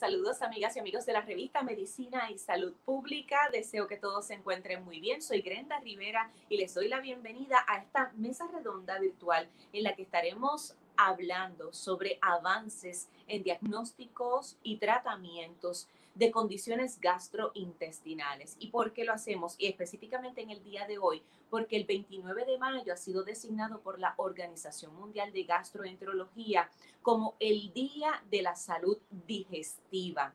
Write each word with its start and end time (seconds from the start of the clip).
Saludos 0.00 0.40
amigas 0.40 0.74
y 0.76 0.78
amigos 0.78 1.04
de 1.04 1.12
la 1.12 1.20
revista 1.20 1.62
Medicina 1.62 2.30
y 2.30 2.38
Salud 2.38 2.72
Pública. 2.86 3.50
Deseo 3.52 3.86
que 3.86 3.98
todos 3.98 4.28
se 4.28 4.32
encuentren 4.32 4.82
muy 4.82 4.98
bien. 4.98 5.20
Soy 5.20 5.42
Grenda 5.42 5.78
Rivera 5.78 6.30
y 6.48 6.56
les 6.56 6.72
doy 6.72 6.88
la 6.88 7.00
bienvenida 7.00 7.62
a 7.68 7.76
esta 7.76 8.10
mesa 8.16 8.46
redonda 8.50 8.98
virtual 8.98 9.46
en 9.74 9.82
la 9.82 9.94
que 9.94 10.00
estaremos 10.00 10.74
hablando 10.96 11.74
sobre 11.74 12.18
avances 12.22 13.08
en 13.28 13.42
diagnósticos 13.42 14.56
y 14.62 14.78
tratamientos 14.78 15.86
de 16.14 16.30
condiciones 16.30 17.00
gastrointestinales. 17.00 18.56
¿Y 18.58 18.68
por 18.68 18.92
qué 18.92 19.04
lo 19.04 19.12
hacemos? 19.12 19.54
Y 19.58 19.66
específicamente 19.66 20.42
en 20.42 20.50
el 20.50 20.62
día 20.62 20.86
de 20.86 20.98
hoy, 20.98 21.22
porque 21.48 21.76
el 21.76 21.84
29 21.84 22.44
de 22.44 22.58
mayo 22.58 22.92
ha 22.92 22.96
sido 22.96 23.22
designado 23.22 23.80
por 23.80 23.98
la 23.98 24.14
Organización 24.16 24.94
Mundial 24.94 25.32
de 25.32 25.44
Gastroenterología 25.44 26.68
como 27.02 27.36
el 27.40 27.72
Día 27.72 28.22
de 28.30 28.42
la 28.42 28.56
Salud 28.56 28.98
Digestiva. 29.26 30.34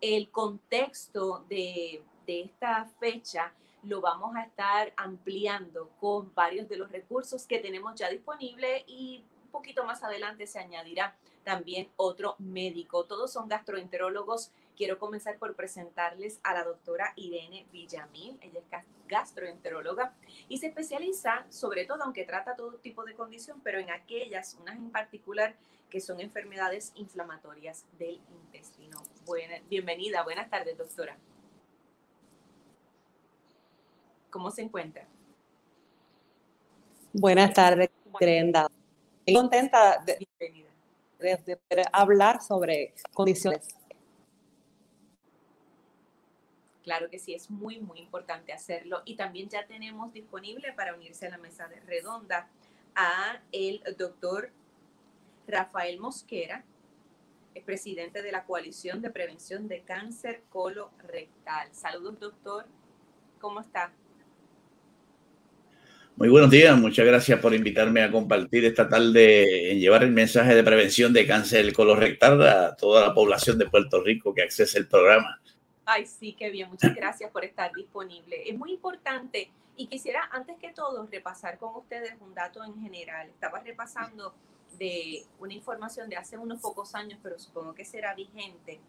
El 0.00 0.30
contexto 0.30 1.44
de, 1.48 2.02
de 2.26 2.42
esta 2.42 2.84
fecha 3.00 3.52
lo 3.82 4.00
vamos 4.00 4.34
a 4.36 4.42
estar 4.42 4.92
ampliando 4.96 5.90
con 6.00 6.34
varios 6.34 6.68
de 6.68 6.76
los 6.76 6.90
recursos 6.90 7.46
que 7.46 7.58
tenemos 7.58 7.94
ya 7.94 8.08
disponibles 8.08 8.82
y 8.86 9.22
un 9.44 9.50
poquito 9.50 9.84
más 9.84 10.02
adelante 10.02 10.46
se 10.46 10.58
añadirá 10.58 11.16
también 11.44 11.88
otro 11.96 12.34
médico. 12.38 13.04
Todos 13.04 13.32
son 13.32 13.48
gastroenterólogos 13.48 14.50
Quiero 14.76 14.98
comenzar 14.98 15.38
por 15.38 15.54
presentarles 15.54 16.38
a 16.42 16.52
la 16.52 16.62
doctora 16.62 17.14
Irene 17.16 17.66
Villamil. 17.72 18.38
Ella 18.42 18.60
es 18.60 18.84
gastroenteróloga 19.08 20.14
y 20.48 20.58
se 20.58 20.66
especializa, 20.66 21.46
sobre 21.48 21.86
todo, 21.86 22.04
aunque 22.04 22.24
trata 22.24 22.56
todo 22.56 22.74
tipo 22.74 23.04
de 23.04 23.14
condición, 23.14 23.60
pero 23.64 23.78
en 23.78 23.88
aquellas, 23.90 24.54
unas 24.60 24.76
en 24.76 24.90
particular, 24.90 25.54
que 25.88 26.00
son 26.00 26.20
enfermedades 26.20 26.92
inflamatorias 26.94 27.86
del 27.98 28.20
intestino. 28.44 28.98
Buena, 29.24 29.54
bienvenida, 29.70 30.22
buenas 30.24 30.50
tardes, 30.50 30.76
doctora. 30.76 31.16
¿Cómo 34.28 34.50
se 34.50 34.60
encuentra? 34.60 35.06
Buenas 37.14 37.54
tardes, 37.54 37.88
Brenda. 38.20 38.68
Estoy 39.20 39.34
contenta 39.34 40.04
de, 40.04 40.18
de, 41.18 41.58
de 41.70 41.84
hablar 41.92 42.42
sobre 42.42 42.92
condiciones 43.14 43.74
Claro 46.86 47.10
que 47.10 47.18
sí, 47.18 47.34
es 47.34 47.50
muy, 47.50 47.80
muy 47.80 47.98
importante 47.98 48.52
hacerlo. 48.52 49.02
Y 49.04 49.16
también 49.16 49.48
ya 49.48 49.66
tenemos 49.66 50.12
disponible 50.12 50.72
para 50.72 50.94
unirse 50.94 51.26
a 51.26 51.30
la 51.30 51.36
mesa 51.36 51.68
redonda 51.84 52.48
a 52.94 53.42
el 53.50 53.82
doctor 53.98 54.52
Rafael 55.48 55.98
Mosquera, 55.98 56.64
es 57.56 57.64
presidente 57.64 58.22
de 58.22 58.30
la 58.30 58.44
Coalición 58.44 59.02
de 59.02 59.10
Prevención 59.10 59.66
de 59.66 59.80
Cáncer 59.80 60.42
Colorectal. 60.48 61.70
Saludos, 61.72 62.20
doctor. 62.20 62.66
¿Cómo 63.40 63.62
está? 63.62 63.92
Muy 66.14 66.28
buenos 66.28 66.52
días, 66.52 66.78
muchas 66.78 67.04
gracias 67.04 67.40
por 67.40 67.52
invitarme 67.52 68.02
a 68.02 68.12
compartir 68.12 68.64
esta 68.64 68.88
tarde 68.88 69.72
en 69.72 69.80
llevar 69.80 70.04
el 70.04 70.12
mensaje 70.12 70.54
de 70.54 70.62
prevención 70.62 71.12
de 71.12 71.26
cáncer 71.26 71.72
colorectal 71.72 72.46
a 72.46 72.76
toda 72.76 73.08
la 73.08 73.12
población 73.12 73.58
de 73.58 73.68
Puerto 73.68 74.00
Rico 74.04 74.32
que 74.32 74.42
accese 74.42 74.78
el 74.78 74.86
programa. 74.86 75.40
Ay, 75.88 76.04
sí, 76.04 76.32
qué 76.32 76.50
bien. 76.50 76.68
Muchas 76.68 76.94
gracias 76.94 77.30
por 77.30 77.44
estar 77.44 77.72
disponible. 77.72 78.42
Es 78.50 78.58
muy 78.58 78.72
importante 78.72 79.52
y 79.76 79.86
quisiera, 79.86 80.28
antes 80.32 80.58
que 80.58 80.72
todo, 80.72 81.06
repasar 81.06 81.58
con 81.58 81.76
ustedes 81.76 82.14
un 82.20 82.34
dato 82.34 82.64
en 82.64 82.80
general. 82.82 83.28
Estaba 83.28 83.60
repasando 83.60 84.34
de 84.78 85.24
una 85.38 85.54
información 85.54 86.08
de 86.08 86.16
hace 86.16 86.36
unos 86.36 86.60
pocos 86.60 86.96
años, 86.96 87.20
pero 87.22 87.38
supongo 87.38 87.72
que 87.72 87.84
será 87.84 88.14
vigente, 88.14 88.80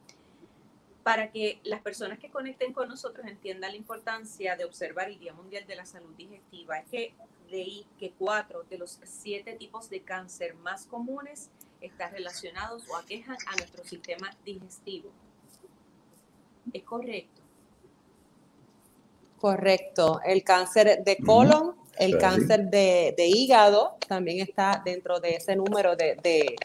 para 1.04 1.32
que 1.32 1.60
las 1.64 1.82
personas 1.82 2.18
que 2.18 2.32
conecten 2.32 2.74
con 2.74 2.90
nosotros 2.90 3.28
entiendan 3.28 3.72
la 3.72 3.78
importancia 3.78 4.56
de 4.56 4.66
observar 4.66 5.08
el 5.08 5.20
Día 5.20 5.34
Mundial 5.34 5.68
de 5.68 5.76
la 5.76 5.86
Salud 5.86 6.16
Digestiva. 6.16 6.80
Es 6.80 6.90
que 6.90 7.14
leí 7.50 7.86
que 8.00 8.12
cuatro 8.12 8.64
de 8.64 8.80
los 8.80 9.00
siete 9.04 9.54
tipos 9.54 9.90
de 9.92 10.02
cáncer 10.02 10.56
más 10.56 10.88
comunes 10.88 11.52
están 11.80 12.12
relacionados 12.12 12.90
o 12.90 12.98
aquejan 12.98 13.38
a 13.46 13.56
nuestro 13.56 13.84
sistema 13.84 14.32
digestivo. 14.44 15.12
¿Es 16.74 16.84
correcto? 16.84 17.42
Correcto. 19.40 20.20
El 20.26 20.44
cáncer 20.44 21.04
de 21.04 21.18
colon, 21.18 21.76
el 21.98 22.18
cáncer 22.18 22.70
de, 22.70 23.16
hígado 23.18 23.98
también 24.08 24.40
está 24.40 24.82
dentro 24.84 25.20
de 25.20 25.36
ese 25.36 25.56
número 25.56 25.96
de, 25.96 26.56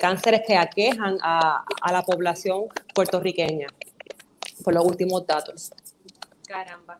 cánceres 0.00 0.42
que 0.46 0.56
aquejan 0.56 1.18
a, 1.22 1.64
la 1.90 2.02
población 2.02 2.64
puertorriqueña, 2.94 3.68
por 4.64 4.74
los 4.74 4.84
últimos 4.84 5.26
datos. 5.26 5.70
Caramba. 6.46 6.98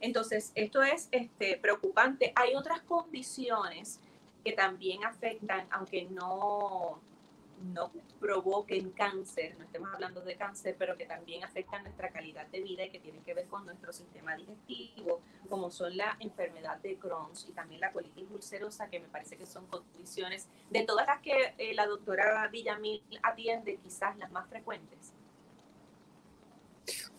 Entonces, 0.00 0.52
esto 0.54 0.82
es 0.82 1.08
este, 1.12 1.56
preocupante. 1.56 2.32
Hay 2.36 2.54
otras 2.54 2.82
condiciones 2.82 4.00
que 4.44 4.52
también 4.52 5.04
afectan, 5.04 5.66
aunque 5.70 6.04
no, 6.04 7.00
no 7.72 7.90
provoquen 8.20 8.90
cáncer, 8.90 9.56
no 9.58 9.64
estemos 9.64 9.92
hablando 9.92 10.20
de 10.20 10.36
cáncer, 10.36 10.76
pero 10.78 10.96
que 10.96 11.06
también 11.06 11.44
afectan 11.44 11.82
nuestra 11.82 12.10
calidad 12.10 12.46
de 12.46 12.60
vida 12.60 12.84
y 12.84 12.90
que 12.90 13.00
tienen 13.00 13.22
que 13.22 13.34
ver 13.34 13.46
con 13.46 13.64
nuestro 13.64 13.92
sistema 13.92 14.36
digestivo, 14.36 15.20
como 15.48 15.70
son 15.70 15.96
la 15.96 16.16
enfermedad 16.20 16.78
de 16.78 16.96
Crohn 16.96 17.30
y 17.48 17.52
también 17.52 17.80
la 17.80 17.92
colitis 17.92 18.30
ulcerosa, 18.30 18.88
que 18.88 19.00
me 19.00 19.08
parece 19.08 19.36
que 19.36 19.46
son 19.46 19.66
condiciones 19.66 20.48
de 20.70 20.82
todas 20.82 21.06
las 21.06 21.20
que 21.20 21.54
eh, 21.58 21.74
la 21.74 21.86
doctora 21.86 22.48
Villamil 22.48 23.02
atiende, 23.22 23.78
quizás 23.82 24.16
las 24.18 24.30
más 24.30 24.48
frecuentes. 24.48 25.12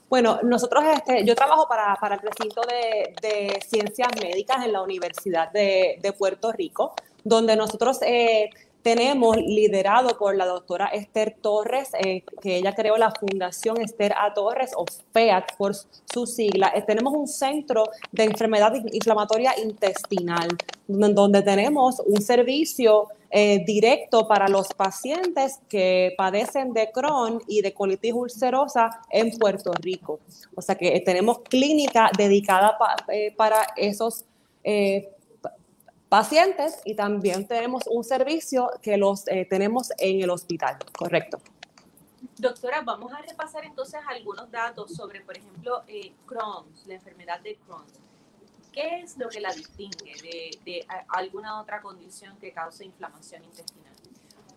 Bueno, 0.07 0.39
nosotros, 0.43 0.83
este, 0.93 1.25
yo 1.25 1.35
trabajo 1.35 1.67
para, 1.67 1.95
para 1.95 2.15
el 2.15 2.21
recinto 2.21 2.61
de, 2.61 3.15
de, 3.21 3.59
ciencias 3.67 4.09
médicas 4.21 4.63
en 4.63 4.71
la 4.71 4.81
Universidad 4.81 5.51
de, 5.51 5.97
de 6.01 6.13
Puerto 6.13 6.51
Rico, 6.51 6.93
donde 7.23 7.55
nosotros 7.55 7.99
eh, 8.03 8.51
tenemos 8.85 9.37
liderado 9.37 10.15
por 10.15 10.35
la 10.35 10.45
doctora 10.45 10.85
Esther 10.89 11.35
Torres, 11.41 11.89
eh, 11.99 12.23
que 12.39 12.57
ella 12.57 12.75
creó 12.75 12.97
la 12.97 13.09
Fundación 13.09 13.81
Esther 13.81 14.13
A. 14.13 14.31
Torres, 14.35 14.73
o 14.77 14.85
FEAT 15.11 15.55
por 15.57 15.73
su 15.73 16.27
sigla. 16.27 16.71
Eh, 16.75 16.83
tenemos 16.83 17.11
un 17.15 17.27
centro 17.27 17.85
de 18.11 18.25
enfermedad 18.25 18.75
inflamatoria 18.93 19.59
intestinal, 19.59 20.49
donde 20.87 21.41
tenemos 21.41 21.99
un 22.05 22.21
servicio 22.21 23.07
eh, 23.31 23.63
directo 23.65 24.27
para 24.27 24.47
los 24.49 24.67
pacientes 24.67 25.59
que 25.67 26.13
padecen 26.15 26.71
de 26.71 26.91
Crohn 26.91 27.41
y 27.47 27.63
de 27.63 27.73
colitis 27.73 28.13
ulcerosa 28.13 29.01
en 29.09 29.31
Puerto 29.31 29.71
Rico. 29.81 30.19
O 30.53 30.61
sea 30.61 30.75
que 30.75 30.99
tenemos 30.99 31.39
clínica 31.39 32.11
dedicada 32.15 32.77
para 33.35 33.65
esos 33.77 34.25
pacientes 34.63 35.14
y 36.85 36.95
también 36.95 37.47
tenemos 37.47 37.83
un 37.87 38.03
servicio 38.03 38.71
que 38.81 38.97
los 38.97 39.27
eh, 39.27 39.45
tenemos 39.49 39.91
en 39.97 40.21
el 40.21 40.29
hospital, 40.29 40.77
correcto. 40.97 41.39
Doctora, 42.37 42.81
vamos 42.81 43.11
a 43.13 43.21
repasar 43.21 43.65
entonces 43.65 43.99
algunos 44.07 44.49
datos 44.51 44.93
sobre, 44.93 45.21
por 45.21 45.37
ejemplo, 45.37 45.83
eh, 45.87 46.13
Crohn's, 46.25 46.85
la 46.85 46.95
enfermedad 46.95 47.39
de 47.41 47.55
Crohn. 47.65 47.85
¿Qué 48.71 49.01
es 49.01 49.17
lo 49.17 49.29
que 49.29 49.39
la 49.39 49.53
distingue 49.53 50.13
de, 50.21 50.59
de 50.65 50.85
alguna 51.09 51.61
otra 51.61 51.81
condición 51.81 52.37
que 52.39 52.51
cause 52.51 52.83
inflamación 52.83 53.43
intestinal? 53.43 53.93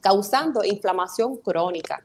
causando 0.00 0.64
inflamación 0.64 1.36
crónica. 1.36 2.02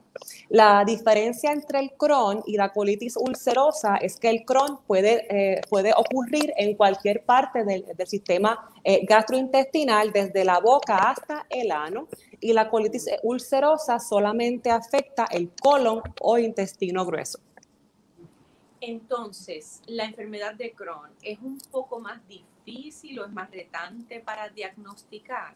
La 0.50 0.84
diferencia 0.86 1.52
entre 1.52 1.80
el 1.80 1.92
Crohn 1.94 2.44
y 2.46 2.58
la 2.58 2.72
colitis 2.72 3.18
ulcerosa 3.18 3.98
es 3.98 4.20
que 4.20 4.30
el 4.30 4.46
Crohn 4.46 4.80
puede, 4.86 5.26
eh, 5.30 5.62
puede 5.70 5.94
ocurrir 5.96 6.54
en 6.58 6.76
cualquier 6.76 7.24
parte 7.24 7.64
del, 7.64 7.86
sistema 8.06 8.70
eh, 8.84 9.06
gastrointestinal, 9.06 10.12
desde 10.12 10.44
la 10.44 10.60
boca 10.60 10.98
hasta 10.98 11.46
el 11.50 11.72
ano, 11.72 12.08
y 12.40 12.54
la 12.54 12.70
colitis 12.70 13.08
ulcerosa 13.24 14.00
solamente 14.00 14.70
afecta 14.70 15.26
el 15.32 15.52
colon 15.62 16.02
o 16.22 16.38
intestino 16.38 17.06
grueso. 17.06 17.40
Entonces, 18.82 19.82
la 19.88 20.04
enfermedad 20.04 20.56
de 20.56 20.74
Crohn 20.74 21.12
es 21.22 21.40
un 21.40 21.58
poco 21.72 22.00
más 22.00 22.20
difícil 22.28 22.53
o 22.66 23.26
es 23.26 23.32
más 23.32 23.52
retante 23.52 24.20
para 24.20 24.50
diagnosticar. 24.50 25.56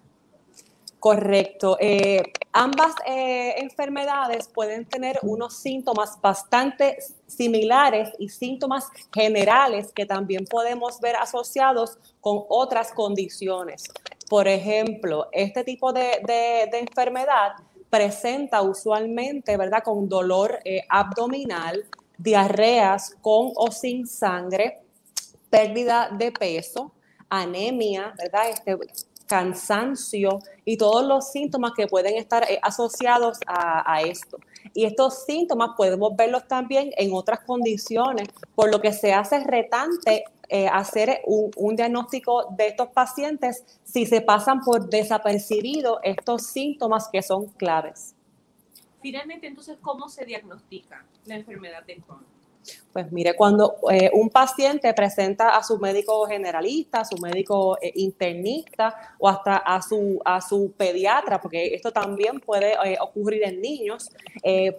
Correcto. 1.00 1.78
Eh, 1.80 2.24
ambas 2.52 2.96
eh, 3.06 3.56
enfermedades 3.58 4.48
pueden 4.48 4.86
tener 4.86 5.20
unos 5.22 5.56
síntomas 5.58 6.20
bastante 6.20 6.98
similares 7.28 8.10
y 8.18 8.30
síntomas 8.30 8.88
generales 9.14 9.92
que 9.94 10.06
también 10.08 10.46
podemos 10.46 11.00
ver 11.00 11.16
asociados 11.18 12.00
con 12.20 12.44
otras 12.50 12.92
condiciones. 12.92 13.84
Por 14.28 14.48
ejemplo, 14.48 15.30
este 15.32 15.64
tipo 15.64 15.94
de, 15.94 16.68
enfermedad 16.74 17.54
presenta 17.90 18.62
usualmente, 18.62 19.56
¿verdad?, 19.56 19.84
con 19.84 20.10
dolor 20.10 20.60
eh, 20.66 20.82
abdominal, 20.90 21.86
diarreas 22.18 23.16
con 23.22 23.52
o 23.56 23.72
sin 23.72 24.08
sangre, 24.08 24.82
pérdida 25.50 26.10
de 26.12 26.32
peso, 26.32 26.92
anemia, 27.30 28.14
¿verdad? 28.18 28.50
Este, 28.50 28.78
cansancio 29.28 30.40
y 30.66 30.78
todos 30.78 31.06
los 31.06 31.32
síntomas 31.32 31.74
que 31.76 31.86
pueden 31.86 32.16
estar 32.16 32.50
eh, 32.50 32.60
asociados 32.64 33.38
a, 33.46 34.02
esto. 34.02 34.40
Y 34.74 34.86
estos 34.86 35.26
síntomas 35.26 35.72
podemos 35.78 36.16
verlos 36.16 36.48
también 36.48 36.92
en 36.98 37.14
otras 37.14 37.42
condiciones, 37.42 38.28
por 38.56 38.72
lo 38.72 38.82
que 38.82 38.94
se 38.94 39.14
hace 39.14 39.44
retante 39.44 40.24
eh, 40.50 40.68
hacer 40.68 41.22
un, 41.26 41.76
diagnóstico 41.76 42.46
de 42.52 42.68
estos 42.68 42.88
pacientes 42.90 43.64
si 43.84 44.06
se 44.06 44.22
pasan 44.22 44.62
por 44.62 44.90
desapercibido 44.90 46.00
estos 46.04 46.48
síntomas 46.48 47.10
que 47.12 47.22
son 47.22 47.48
claves. 47.48 48.16
Finalmente, 49.02 49.48
entonces, 49.48 49.78
¿cómo 49.82 50.10
se 50.10 50.26
diagnostica 50.26 51.06
la 51.26 51.36
enfermedad 51.36 51.84
de 51.86 51.98
Crohn? 51.98 52.37
Pues 52.92 53.12
mire, 53.12 53.36
cuando 53.36 53.76
eh, 53.92 54.10
un 54.14 54.30
paciente 54.30 54.92
presenta 54.94 55.56
a 55.56 55.64
su 55.64 55.78
médico 55.78 56.26
generalista, 56.26 57.02
a 57.02 57.06
su 57.06 57.18
médico 57.18 57.78
eh, 57.80 57.92
internista 57.96 59.16
o 59.20 59.30
hasta 59.30 59.58
a 59.58 59.82
su, 59.82 60.20
a 60.26 60.42
su 60.42 60.74
pediatra, 60.76 61.40
porque 61.40 61.76
esto 61.76 61.92
también 61.92 62.40
puede 62.40 62.74
eh, 62.74 62.98
ocurrir 63.00 63.44
en 63.44 63.62
niños, 63.62 64.10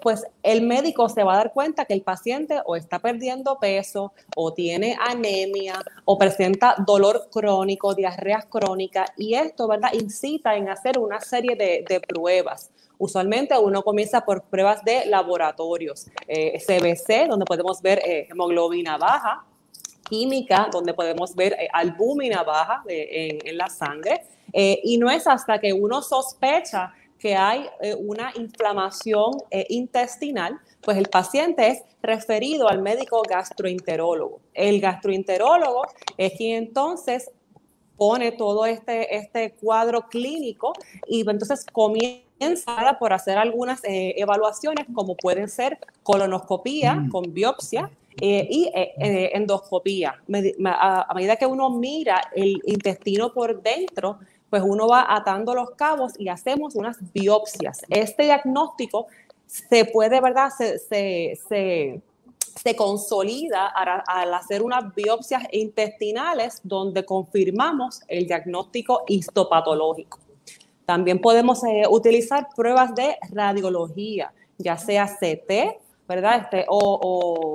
pues 0.03 0.25
el 0.43 0.63
médico 0.63 1.09
se 1.09 1.23
va 1.23 1.35
a 1.35 1.37
dar 1.37 1.53
cuenta 1.53 1.85
que 1.85 1.95
el 1.95 2.03
paciente 2.03 2.61
o 2.65 2.75
está 2.75 2.99
perdiendo 2.99 3.59
peso 3.59 4.13
o 4.35 4.53
tiene 4.53 4.97
anemia 4.99 5.81
o 6.05 6.19
presenta 6.19 6.75
dolor 6.87 7.29
crónico, 7.31 7.95
diarrea 7.95 8.43
crónica 8.49 9.07
y 9.17 9.35
esto, 9.35 9.69
¿verdad?, 9.69 9.93
incita 9.93 10.57
en 10.57 10.69
hacer 10.69 10.99
una 10.99 11.21
serie 11.21 11.55
de, 11.55 11.85
de 11.89 12.01
pruebas. 12.01 12.71
Usualmente 12.99 13.57
uno 13.57 13.83
comienza 13.83 14.25
por 14.25 14.43
pruebas 14.43 14.85
de 14.85 15.07
laboratorios, 15.07 16.07
CBC, 16.27 17.11
eh, 17.11 17.27
donde 17.29 17.45
podemos 17.45 17.81
ver 17.81 18.01
eh, 18.05 18.27
hemoglobina 18.29 18.99
baja, 18.99 19.45
química, 20.09 20.69
donde 20.73 20.93
podemos 20.95 21.35
ver 21.35 21.53
eh, 21.53 21.69
albúmina 21.73 22.43
baja 22.43 22.83
en, 22.89 23.57
la 23.57 23.69
sangre, 23.69 24.25
y 24.53 24.97
no 24.99 25.11
es 25.11 25.27
hasta 25.27 25.61
que 25.61 25.73
uno 25.73 26.01
sospecha 26.03 26.93
que 27.19 27.37
hay 27.37 27.67
una 27.99 28.33
inflamación 28.37 29.33
intestinal, 29.69 30.59
pues 30.81 30.97
el 30.97 31.09
paciente 31.09 31.69
es 31.69 31.83
referido 32.03 32.69
al 32.69 32.81
médico 32.81 33.23
gastroenterólogo. 33.29 34.41
El 34.55 34.81
gastroenterólogo 34.81 35.83
es 36.17 36.33
quien 36.33 36.57
entonces 36.57 37.31
pone 37.99 38.33
todo 38.33 38.65
este, 38.65 39.17
este 39.17 39.51
cuadro 39.61 40.09
clínico 40.09 40.73
y 41.07 41.29
entonces 41.29 41.67
comienza 41.71 42.97
por 42.99 43.13
hacer 43.13 43.37
algunas 43.37 43.85
eh, 43.85 44.15
evaluaciones 44.17 44.87
como 44.95 45.17
pueden 45.17 45.49
ser 45.49 45.79
colonoscopía 46.05 46.95
mm. 46.95 47.11
con 47.11 47.35
biopsia 47.35 47.91
eh, 48.21 48.47
y 48.49 48.71
eh, 48.75 49.31
endoscopía. 49.35 50.23
A, 50.65 51.13
medida 51.15 51.37
que 51.37 51.47
uno 51.47 51.71
mira 51.71 52.21
el 52.35 52.63
intestino 52.67 53.33
por 53.33 53.61
dentro, 53.61 54.19
pues 54.49 54.63
uno 54.65 54.89
va 54.89 55.07
atando 55.09 55.55
los 55.55 55.73
cabos 55.73 56.19
y 56.19 56.29
hacemos 56.29 56.77
unas 56.77 56.97
biopsias. 57.13 57.83
Este 57.91 58.25
diagnóstico 58.25 59.09
se 59.47 59.85
puede, 59.85 60.21
¿verdad? 60.21 60.51
Se, 60.57 60.79
se, 60.79 61.39
se, 61.49 62.01
consolida 62.77 63.67
al, 63.67 64.35
hacer 64.35 64.63
unas 64.63 64.95
biopsias 64.95 65.45
intestinales 65.53 66.61
donde 66.63 67.05
confirmamos 67.05 68.03
el 68.09 68.27
diagnóstico 68.27 69.05
histopatológico. 69.09 70.19
También 70.85 71.21
podemos 71.21 71.63
eh, 71.65 71.85
utilizar 71.89 72.49
pruebas 72.57 72.95
de 72.95 73.17
radiología, 73.31 74.33
ya 74.57 74.77
sea 74.79 75.07
CT, 75.07 75.79
¿verdad? 76.09 76.41
Este, 76.45 76.65
o, 76.69 77.55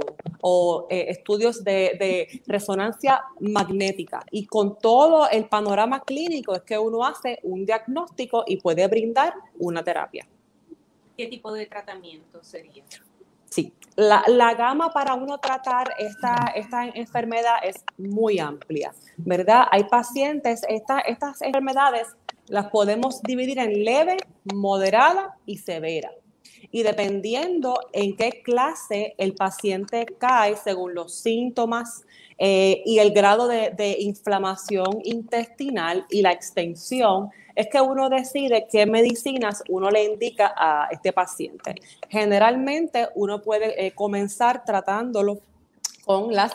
eh, 0.90 1.06
estudios 1.10 1.64
de, 1.64 2.42
resonancia 2.46 3.24
magnética. 3.40 4.24
Y 4.30 4.46
con 4.46 4.78
todo 4.78 5.28
el 5.30 5.46
panorama 5.46 6.02
clínico 6.02 6.54
es 6.54 6.62
que 6.62 6.78
uno 6.78 7.04
hace 7.04 7.40
un 7.44 7.66
diagnóstico 7.66 8.44
y 8.46 8.58
puede 8.58 8.88
brindar 8.88 9.34
una 9.58 9.84
terapia. 9.84 10.28
¿Qué 11.18 11.28
tipo 11.28 11.52
de 11.52 11.66
tratamiento 11.66 12.44
sería? 12.44 12.84
Sí, 13.54 13.72
la, 13.96 14.56
gama 14.56 14.90
para 14.90 15.14
uno 15.14 15.38
tratar 15.38 15.94
esta, 16.00 16.52
esta 16.56 16.88
enfermedad 16.88 17.58
es 17.64 17.76
muy 18.00 18.40
amplia, 18.40 18.96
¿verdad? 19.18 19.68
Hay 19.70 19.84
pacientes, 19.84 20.64
estas 20.68 21.40
enfermedades 21.44 22.08
las 22.48 22.72
podemos 22.72 23.22
dividir 23.22 23.60
en 23.60 23.86
leve, 23.86 24.18
moderada 24.52 25.38
y 25.46 25.60
severa. 25.60 26.10
Y 26.72 26.82
dependiendo 26.82 27.76
en 27.92 28.16
qué 28.18 28.42
clase 28.44 29.14
el 29.20 29.36
paciente 29.36 30.08
cae, 30.18 30.56
según 30.56 30.96
los 30.96 31.14
síntomas 31.14 32.04
eh, 32.40 32.82
y 32.88 32.98
el 32.98 33.12
grado 33.12 33.48
de, 33.48 33.98
inflamación 34.00 35.00
intestinal 35.04 36.08
y 36.10 36.24
la 36.24 36.32
extensión, 36.32 37.30
es 37.56 37.68
que 37.68 37.82
uno 37.82 38.10
decide 38.10 38.68
qué 38.72 38.86
medicinas 38.86 39.64
uno 39.70 39.90
le 39.92 40.04
indica 40.04 40.54
a 40.56 40.88
este 40.92 41.14
paciente. 41.14 41.76
Generalmente 42.10 43.10
uno 43.16 43.42
puede 43.42 43.86
eh, 43.86 43.92
comenzar 43.92 44.66
tratándolo 44.66 45.40
con 46.06 46.34
las 46.34 46.54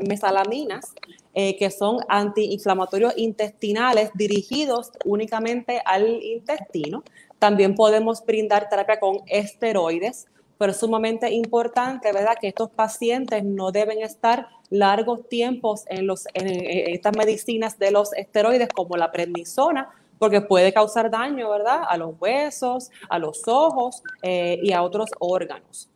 mesalaminas, 0.00 0.94
eh, 1.34 1.56
que 1.58 1.70
son 1.70 1.98
antiinflamatorios 2.08 3.12
intestinales 3.16 4.10
dirigidos 4.14 4.90
únicamente 5.04 5.82
al 5.84 6.22
intestino. 6.22 7.04
También 7.38 7.74
podemos 7.74 8.24
brindar 8.24 8.68
terapia 8.68 8.98
con 8.98 9.20
esteroides, 9.26 10.26
pero 10.56 10.72
es 10.72 10.78
sumamente 10.78 11.30
importante, 11.30 12.10
¿verdad?, 12.12 12.36
que 12.40 12.48
estos 12.48 12.70
pacientes 12.70 13.44
no 13.44 13.70
deben 13.70 14.00
estar 14.00 14.48
largos 14.70 15.28
tiempos 15.28 15.84
en, 15.88 16.06
los, 16.06 16.26
en, 16.32 16.48
estas 16.94 17.14
medicinas 17.14 17.78
de 17.78 17.90
los 17.90 18.14
esteroides 18.14 18.68
como 18.70 18.96
la 18.96 19.12
prednisona, 19.12 19.90
porque 20.18 20.40
puede 20.40 20.72
causar 20.72 21.10
daño, 21.10 21.50
¿verdad?, 21.50 21.82
a 21.88 21.96
los 21.96 22.14
huesos, 22.20 22.90
a 23.08 23.18
los 23.18 23.46
ojos 23.46 24.02
eh, 24.22 24.58
y 24.62 24.72
a 24.72 24.82
otros 24.82 25.10
órganos. 25.18 25.88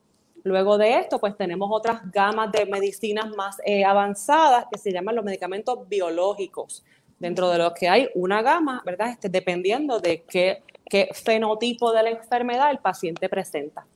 Luego 0.42 0.78
de 0.78 0.98
esto, 0.98 1.18
pues 1.18 1.36
tenemos 1.36 1.68
otras 1.70 2.10
gamas 2.10 2.50
de 2.52 2.64
medicinas 2.64 3.28
más 3.36 3.58
eh, 3.64 3.84
avanzadas 3.84 4.66
que 4.70 4.78
se 4.78 4.92
llaman 4.92 5.16
los 5.16 5.24
medicamentos 5.24 5.86
biológicos, 5.88 6.82
dentro 7.18 7.50
de 7.50 7.58
los 7.58 7.74
que 7.74 7.88
hay 7.88 8.08
una 8.14 8.40
gama, 8.40 8.82
¿verdad? 8.84 9.10
Este, 9.10 9.28
dependiendo 9.28 10.00
de 10.00 10.22
qué, 10.22 10.62
qué 10.88 11.10
fenotipo 11.12 11.92
de 11.92 12.02
la 12.02 12.10
enfermedad 12.10 12.70
el 12.70 12.78
paciente 12.78 13.28
presenta. 13.28 13.86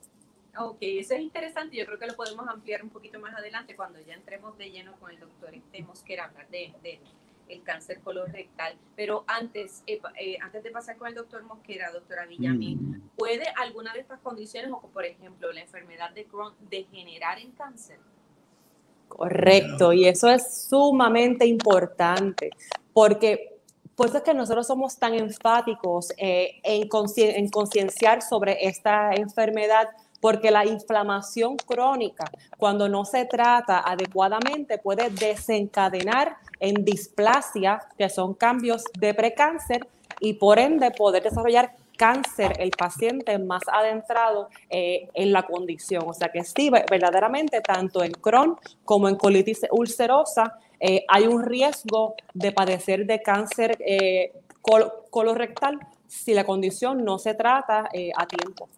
Ok, 0.58 0.76
eso 0.80 1.14
es 1.14 1.20
interesante. 1.20 1.76
Yo 1.76 1.86
creo 1.86 1.98
que 1.98 2.06
lo 2.06 2.14
podemos 2.14 2.46
ampliar 2.46 2.82
un 2.82 2.90
poquito 2.90 3.18
más 3.18 3.34
adelante 3.34 3.74
cuando 3.74 3.98
ya 4.00 4.14
entremos 4.14 4.56
de 4.56 4.70
lleno 4.70 4.92
con 5.00 5.10
el 5.10 5.18
doctor 5.18 5.52
este 5.54 5.82
Mosquera 5.82 6.26
hablar 6.26 6.48
de, 6.48 6.72
de 6.82 7.00
el 7.48 7.62
cáncer 7.62 8.00
colorectal. 8.00 8.74
Pero 8.96 9.24
antes, 9.26 9.82
eh, 9.86 10.00
eh, 10.20 10.36
antes 10.42 10.62
de 10.62 10.70
pasar 10.70 10.96
con 10.96 11.08
el 11.08 11.14
doctor 11.14 11.42
Mosquera, 11.44 11.90
doctora 11.92 12.26
Villamil, 12.26 12.76
mm. 12.76 13.10
¿puede 13.16 13.44
alguna 13.56 13.92
de 13.92 14.00
estas 14.00 14.20
condiciones, 14.20 14.70
o 14.72 14.88
por 14.88 15.04
ejemplo 15.04 15.52
la 15.52 15.60
enfermedad 15.60 16.10
de 16.10 16.24
Crohn, 16.24 16.54
degenerar 16.70 17.38
en 17.38 17.52
cáncer? 17.52 17.98
Correcto, 19.08 19.92
y 19.92 20.06
eso 20.06 20.28
es 20.28 20.66
sumamente 20.68 21.46
importante, 21.46 22.50
porque 22.92 23.54
por 23.94 24.08
eso 24.08 24.18
es 24.18 24.24
que 24.24 24.34
nosotros 24.34 24.66
somos 24.66 24.98
tan 24.98 25.14
enfáticos 25.14 26.12
eh, 26.16 26.60
en 26.64 26.88
concienciar 27.48 28.22
sobre 28.22 28.66
esta 28.66 29.12
enfermedad, 29.12 29.88
porque 30.20 30.50
la 30.50 30.64
inflamación 30.64 31.56
crónica, 31.56 32.24
cuando 32.58 32.88
no 32.88 33.04
se 33.04 33.26
trata 33.26 33.80
adecuadamente, 33.80 34.78
puede 34.78 35.10
desencadenar 35.10 36.38
en 36.60 36.84
displasia, 36.84 37.80
que 37.96 38.08
son 38.08 38.34
cambios 38.34 38.84
de 38.98 39.14
precáncer, 39.14 39.86
y 40.20 40.34
por 40.34 40.58
ende 40.58 40.90
poder 40.90 41.22
desarrollar 41.22 41.74
cáncer 41.96 42.54
el 42.58 42.70
paciente 42.70 43.38
más 43.38 43.62
adentrado 43.70 44.48
eh, 44.70 45.08
en 45.14 45.32
la 45.32 45.44
condición. 45.44 46.04
O 46.06 46.12
sea 46.12 46.28
que 46.28 46.44
sí, 46.44 46.70
verdaderamente, 46.70 47.60
tanto 47.60 48.02
en 48.02 48.12
Crohn 48.12 48.56
como 48.84 49.08
en 49.08 49.16
colitis 49.16 49.66
ulcerosa, 49.70 50.58
eh, 50.80 51.04
hay 51.08 51.26
un 51.26 51.42
riesgo 51.42 52.14
de 52.32 52.52
padecer 52.52 53.06
de 53.06 53.22
cáncer 53.22 53.76
eh, 53.80 54.32
colorectal 55.10 55.78
si 56.06 56.34
la 56.34 56.44
condición 56.44 57.04
no 57.04 57.18
se 57.18 57.34
trata 57.34 57.88
a 58.16 58.26
tiempo. 58.26 58.68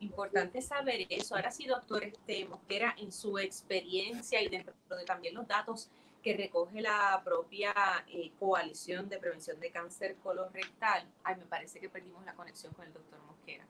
Importante 0.00 0.60
saber 0.60 1.06
eso. 1.08 1.34
Ahora 1.34 1.50
sí, 1.50 1.66
doctor 1.66 2.04
este, 2.04 2.44
Mosquera, 2.44 2.94
en 2.98 3.10
su 3.10 3.38
experiencia 3.38 4.40
y 4.42 4.48
dentro 4.48 4.74
de 4.96 5.04
también 5.04 5.34
los 5.34 5.48
datos 5.48 5.90
que 6.24 6.34
recoge 6.34 6.80
la 6.80 7.20
propia 7.22 7.74
eh, 8.08 8.32
coalición 8.40 9.10
de 9.10 9.18
prevención 9.18 9.60
de 9.60 9.70
cáncer 9.70 10.16
colorectal. 10.22 11.06
Ay, 11.22 11.36
me 11.36 11.44
parece 11.44 11.78
que 11.78 11.90
perdimos 11.90 12.24
la 12.24 12.32
conexión 12.32 12.72
con 12.72 12.86
el 12.86 12.94
doctor 12.94 13.20
Mosquera. 13.26 13.66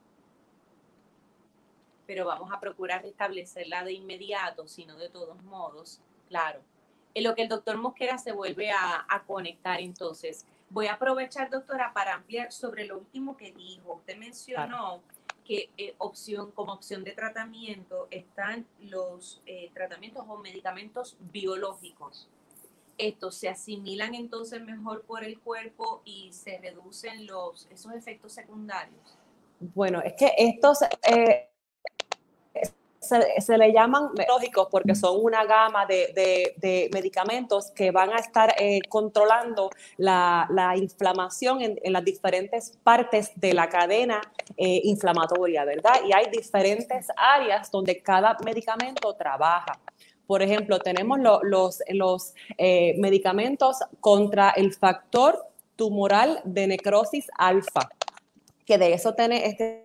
Pero 2.06 2.26
vamos 2.26 2.52
a 2.52 2.60
procurar 2.60 3.02
restablecerla 3.02 3.82
de 3.82 3.94
inmediato, 3.94 4.68
sino 4.68 4.96
de 4.96 5.08
todos 5.08 5.42
modos, 5.42 6.00
claro. 6.28 6.60
En 7.12 7.24
lo 7.24 7.34
que 7.34 7.42
el 7.42 7.48
doctor 7.48 7.76
Mosquera 7.76 8.18
se 8.18 8.30
vuelve 8.30 8.70
a, 8.70 9.04
a 9.08 9.24
conectar, 9.24 9.80
entonces, 9.80 10.46
voy 10.70 10.86
a 10.86 10.94
aprovechar, 10.94 11.50
doctora, 11.50 11.92
para 11.92 12.14
ampliar 12.14 12.52
sobre 12.52 12.86
lo 12.86 12.98
último 12.98 13.36
que 13.36 13.50
dijo. 13.50 13.94
Usted 13.94 14.16
mencionó 14.16 15.02
que 15.44 15.70
eh, 15.76 15.96
opción, 15.98 16.52
como 16.52 16.72
opción 16.72 17.02
de 17.02 17.12
tratamiento 17.12 18.06
están 18.12 18.64
los 18.78 19.42
eh, 19.44 19.72
tratamientos 19.74 20.24
o 20.28 20.36
medicamentos 20.36 21.16
biológicos. 21.18 22.28
Estos 22.98 23.36
se 23.36 23.48
asimilan 23.48 24.14
entonces 24.14 24.62
mejor 24.62 25.02
por 25.02 25.24
el 25.24 25.40
cuerpo 25.40 26.02
y 26.04 26.32
se 26.32 26.58
reducen 26.58 27.26
los, 27.26 27.66
esos 27.70 27.92
efectos 27.92 28.32
secundarios. 28.32 29.18
Bueno, 29.60 30.00
es 30.02 30.14
que 30.14 30.32
estos 30.36 30.82
eh, 31.08 31.48
se, 33.04 33.58
le 33.58 33.72
llaman 33.72 34.10
lógicos 34.28 34.68
porque 34.70 34.94
son 34.94 35.18
una 35.22 35.44
gama 35.44 35.86
de, 35.86 36.90
medicamentos 36.92 37.70
que 37.70 37.90
van 37.90 38.12
a 38.12 38.16
estar 38.16 38.54
eh, 38.58 38.80
controlando 38.88 39.70
la, 39.96 40.74
inflamación 40.76 41.60
en, 41.62 41.92
las 41.92 42.04
diferentes 42.04 42.78
partes 42.82 43.32
de 43.36 43.52
la 43.52 43.68
cadena 43.68 44.20
eh, 44.56 44.80
inflamatoria, 44.84 45.64
¿verdad? 45.64 46.00
Y 46.06 46.12
hay 46.12 46.30
diferentes 46.30 47.08
áreas 47.16 47.70
donde 47.70 48.00
cada 48.02 48.36
medicamento 48.44 49.14
trabaja. 49.14 49.78
Por 50.26 50.42
ejemplo, 50.42 50.78
tenemos 50.78 51.18
los, 51.42 52.34
eh, 52.58 52.94
medicamentos 52.98 53.78
contra 54.00 54.50
el 54.50 54.72
factor 54.72 55.46
tumoral 55.76 56.40
de 56.44 56.66
necrosis 56.66 57.26
alfa, 57.36 57.90
que 58.64 58.78
de 58.78 58.94
eso 58.94 59.14
tiene 59.14 59.46
este, 59.46 59.84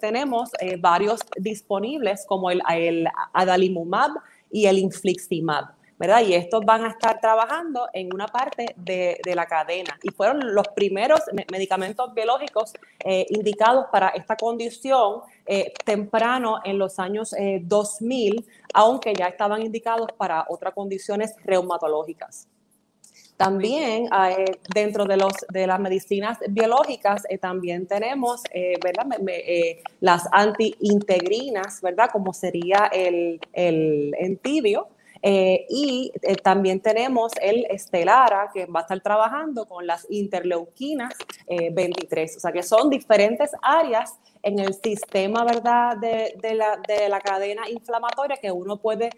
tenemos 0.00 0.50
eh, 0.60 0.76
varios 0.76 1.20
disponibles 1.38 2.24
como 2.26 2.50
el, 2.50 2.62
el, 2.70 3.08
adalimumab 3.32 4.10
y 4.50 4.66
el 4.66 4.78
infliximab. 4.78 5.74
¿Verdad? 5.98 6.22
Y 6.22 6.34
estos 6.34 6.64
van 6.64 6.84
a 6.84 6.88
estar 6.88 7.20
trabajando 7.20 7.88
en 7.92 8.12
una 8.12 8.26
parte 8.26 8.74
de, 8.76 9.20
de 9.24 9.34
la 9.34 9.46
cadena. 9.46 9.98
Y 10.02 10.10
fueron 10.10 10.54
los 10.54 10.68
primeros 10.68 11.20
medicamentos 11.50 12.12
biológicos 12.14 12.72
eh, 13.00 13.26
indicados 13.30 13.86
para 13.90 14.08
esta 14.08 14.36
condición 14.36 15.20
eh, 15.46 15.72
temprano 15.84 16.60
en 16.64 16.78
los 16.78 16.98
años 16.98 17.34
2000, 17.62 18.44
aunque 18.74 19.14
ya 19.14 19.26
estaban 19.26 19.62
indicados 19.62 20.08
para 20.16 20.44
otras 20.48 20.74
condiciones 20.74 21.34
reumatológicas. 21.44 22.48
También 23.36 24.06
eh, 24.06 24.58
dentro 24.72 25.04
de, 25.04 25.18
los, 25.18 25.32
de 25.50 25.66
las 25.66 25.78
medicinas 25.78 26.38
biológicas 26.48 27.24
eh, 27.28 27.36
también 27.36 27.86
tenemos 27.86 28.42
eh, 28.52 28.74
¿verdad? 28.82 29.06
las 30.00 30.26
antiintegrinas, 30.32 31.82
¿verdad? 31.82 32.08
Como 32.10 32.32
sería 32.32 32.88
el, 32.90 33.38
el 33.52 34.14
entibio, 34.18 34.88
eh, 35.28 35.66
y 35.68 36.12
eh, 36.22 36.36
también 36.36 36.78
tenemos 36.78 37.32
el 37.42 37.66
Estelara, 37.68 38.48
que 38.54 38.66
va 38.66 38.78
a 38.78 38.82
estar 38.82 39.00
trabajando 39.00 39.66
con 39.66 39.84
las 39.84 40.06
interleuquinas 40.08 41.12
23. 41.48 42.30
Eh, 42.30 42.36
o 42.36 42.38
sea 42.38 42.52
que 42.52 42.62
son 42.62 42.88
diferentes 42.88 43.50
áreas 43.60 44.20
en 44.44 44.60
el 44.60 44.74
sistema 44.74 45.42
¿verdad? 45.42 45.96
De, 45.96 46.36
de, 46.40 46.54
la, 46.54 46.80
de 46.86 47.08
la 47.08 47.18
cadena 47.20 47.68
inflamatoria 47.68 48.36
que 48.36 48.52
uno 48.52 48.76
puede 48.76 49.10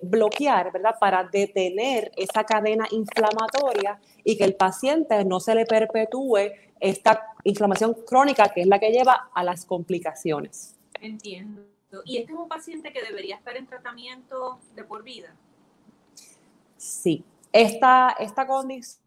bloquear 0.00 0.72
¿verdad? 0.72 0.94
para 0.98 1.24
detener 1.24 2.10
esa 2.16 2.44
cadena 2.44 2.86
inflamatoria 2.90 4.00
y 4.24 4.38
que 4.38 4.44
el 4.44 4.54
paciente 4.54 5.22
no 5.26 5.40
se 5.40 5.54
le 5.54 5.66
perpetúe 5.66 6.52
esta 6.80 7.34
inflamación 7.42 7.92
crónica 8.06 8.48
que 8.48 8.62
es 8.62 8.66
la 8.66 8.78
que 8.78 8.90
lleva 8.90 9.28
a 9.34 9.44
las 9.44 9.66
complicaciones. 9.66 10.74
Entiendo. 11.02 11.73
¿Y 12.04 12.18
este 12.18 12.32
es 12.32 12.38
un 12.38 12.48
paciente 12.48 12.92
que 12.92 13.02
debería 13.02 13.36
estar 13.36 13.56
en 13.56 13.66
tratamiento 13.66 14.58
de 14.74 14.84
por 14.84 15.02
vida? 15.02 15.34
Sí. 16.76 17.24
Esta, 17.52 18.16
esta 18.18 18.46
condición 18.46 19.03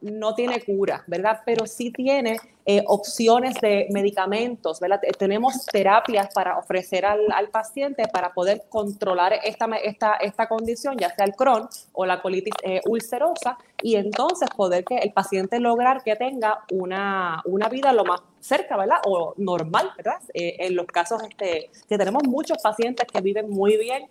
no 0.00 0.34
tiene 0.34 0.62
cura, 0.62 1.04
¿verdad? 1.06 1.40
Pero 1.44 1.66
sí 1.66 1.90
tiene 1.90 2.36
eh, 2.66 2.82
opciones 2.86 3.54
de 3.60 3.88
medicamentos, 3.90 4.80
¿verdad? 4.80 5.00
Tenemos 5.18 5.66
terapias 5.66 6.32
para 6.32 6.58
ofrecer 6.58 7.04
al, 7.04 7.48
paciente 7.50 8.04
para 8.12 8.32
poder 8.32 8.64
controlar 8.68 9.32
esta, 9.44 9.66
esta, 9.76 10.14
esta 10.14 10.48
condición, 10.48 10.96
ya 10.96 11.14
sea 11.14 11.24
el 11.24 11.34
Crohn 11.34 11.68
o 11.92 12.06
la 12.06 12.22
colitis 12.22 12.54
eh, 12.62 12.80
ulcerosa, 12.86 13.58
y 13.82 13.96
entonces 13.96 14.48
poder 14.56 14.84
que 14.84 14.98
el 14.98 15.12
paciente 15.12 15.58
lograr 15.58 16.02
que 16.02 16.16
tenga 16.16 16.64
una, 16.70 17.42
una 17.44 17.68
vida 17.68 17.92
lo 17.92 18.04
más 18.04 18.20
cerca, 18.40 18.76
¿verdad? 18.76 18.98
O 19.06 19.34
normal, 19.36 19.90
¿verdad? 19.96 20.20
Eh, 20.32 20.56
en 20.60 20.76
los 20.76 20.86
casos 20.86 21.22
este, 21.28 21.70
que 21.88 21.98
tenemos 21.98 22.22
muchos 22.24 22.58
pacientes 22.62 23.06
que 23.12 23.20
viven 23.20 23.50
muy 23.50 23.76
bien 23.76 24.06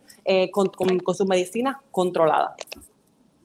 con, 0.51 0.67
con, 0.67 0.99
con 0.99 1.15
su 1.15 1.25
medicina 1.25 1.81
controlada. 1.91 2.55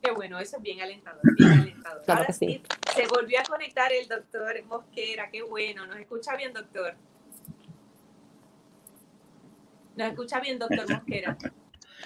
Qué 0.04 0.10
bueno, 0.10 0.38
eso 0.38 0.58
es 0.58 0.62
bien 0.62 0.82
alentador, 0.82 1.22
bien 1.38 1.50
alentador. 1.50 2.02
Ahora 2.06 2.32
sí. 2.32 2.62
Se 2.94 3.06
volvió 3.06 3.40
a 3.40 3.42
conectar 3.42 3.90
el 3.90 4.06
doctor 4.06 4.62
Mosquera, 4.64 5.30
qué 5.30 5.42
bueno. 5.42 5.86
¿Nos 5.86 5.96
escucha 5.96 6.36
bien, 6.36 6.52
doctor? 6.52 6.94
¿Nos 9.96 10.08
escucha 10.08 10.40
bien, 10.40 10.58
doctor 10.58 10.90
Mosquera? 10.90 11.38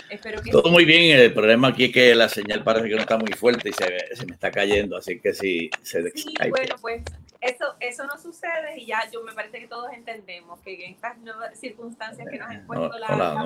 Espero 0.08 0.40
que 0.40 0.50
Todo 0.52 0.70
muy 0.70 0.84
bien. 0.84 1.18
El 1.18 1.34
problema 1.34 1.68
aquí 1.68 1.86
es 1.86 1.92
que 1.92 2.14
la 2.14 2.28
señal 2.28 2.62
parece 2.62 2.88
que 2.88 2.94
no 2.94 3.00
está 3.00 3.18
muy 3.18 3.32
fuerte 3.32 3.70
y 3.70 3.72
se, 3.72 4.14
se 4.14 4.26
me 4.26 4.32
está 4.32 4.52
cayendo, 4.52 4.96
así 4.96 5.18
que 5.18 5.34
sí 5.34 5.68
se 5.82 6.08
Sí, 6.12 6.34
bueno, 6.50 6.76
pues 6.80 7.02
eso, 7.40 7.74
eso 7.80 8.04
no 8.06 8.16
sucede 8.16 8.78
y 8.78 8.86
ya 8.86 9.10
yo 9.12 9.22
me 9.24 9.32
parece 9.32 9.58
que 9.58 9.66
todos 9.66 9.92
entendemos 9.92 10.60
que 10.60 10.84
en 10.84 10.94
estas 10.94 11.18
nuevas 11.18 11.58
circunstancias 11.58 12.28
que 12.30 12.38
nos 12.38 12.48
han 12.48 12.64
puesto 12.66 12.96
la, 12.98 13.44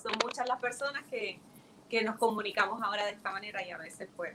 son 0.00 0.12
muchas 0.24 0.48
las 0.48 0.60
personas 0.60 1.02
que 1.10 1.40
que 1.92 2.02
nos 2.02 2.16
comunicamos 2.16 2.80
ahora 2.82 3.04
de 3.04 3.12
esta 3.12 3.30
manera 3.30 3.62
y 3.62 3.70
a 3.70 3.76
veces 3.76 4.08
pues 4.16 4.34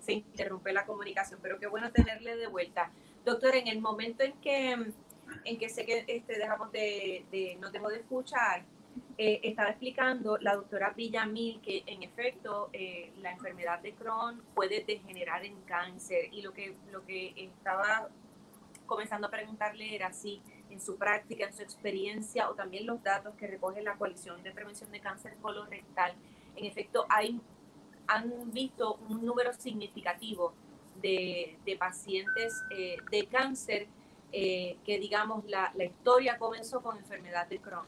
se, 0.00 0.12
interrumpe 0.14 0.72
la 0.72 0.86
comunicación, 0.86 1.38
pero 1.42 1.58
qué 1.58 1.66
bueno 1.66 1.92
tenerle 1.92 2.34
de 2.34 2.46
vuelta. 2.46 2.90
Doctor, 3.26 3.56
en 3.56 3.68
el 3.68 3.78
momento 3.78 4.24
en 4.24 4.32
que, 4.40 4.70
en 5.44 5.58
que 5.58 5.68
sé 5.68 5.84
que 5.84 6.04
este, 6.06 6.38
dejamos 6.38 6.72
de, 6.72 7.26
de, 7.30 7.58
dejó 7.72 7.90
de 7.90 7.96
escuchar, 7.96 8.64
eh, 9.18 9.40
estaba 9.42 9.68
explicando 9.68 10.38
la 10.38 10.54
doctora 10.54 10.94
Villamil 10.96 11.60
que 11.60 11.82
en 11.86 12.02
efecto 12.02 12.70
eh, 12.72 13.12
la 13.18 13.32
enfermedad 13.32 13.80
de 13.80 13.92
Crohn 13.92 14.40
puede 14.54 14.82
degenerar 14.82 15.44
en 15.44 15.60
cáncer 15.62 16.32
y 16.32 16.40
lo 16.40 16.54
que, 16.54 16.74
lo 16.90 17.04
que 17.04 17.34
estaba 17.36 18.08
comenzando 18.86 19.26
a 19.26 19.30
preguntarle 19.30 19.94
era 19.94 20.10
si 20.14 20.40
en 20.70 20.80
su 20.80 20.96
práctica, 20.96 21.44
en 21.44 21.52
su 21.52 21.62
experiencia 21.62 22.48
o 22.48 22.54
también 22.54 22.86
los 22.86 23.02
datos 23.02 23.34
que 23.34 23.46
recoge 23.46 23.82
la 23.82 23.96
coalición 23.96 24.42
de 24.42 24.52
prevención 24.52 24.90
de 24.90 25.00
cáncer 25.00 25.36
colorectal, 25.42 26.14
en 26.56 26.64
efecto 26.64 27.06
hay, 27.08 27.40
han 28.06 28.52
visto 28.52 28.98
un 29.08 29.24
número 29.24 29.52
significativo 29.52 30.54
de, 31.00 31.58
pacientes 31.78 32.54
eh, 32.70 32.96
de 33.10 33.26
cáncer 33.26 33.86
eh, 34.32 34.78
que 34.84 34.98
digamos 34.98 35.44
la, 35.46 35.72
la 35.76 35.84
historia 35.84 36.38
comenzó 36.38 36.82
con 36.82 36.96
enfermedad 36.98 37.46
de 37.46 37.58
Crohn. 37.58 37.86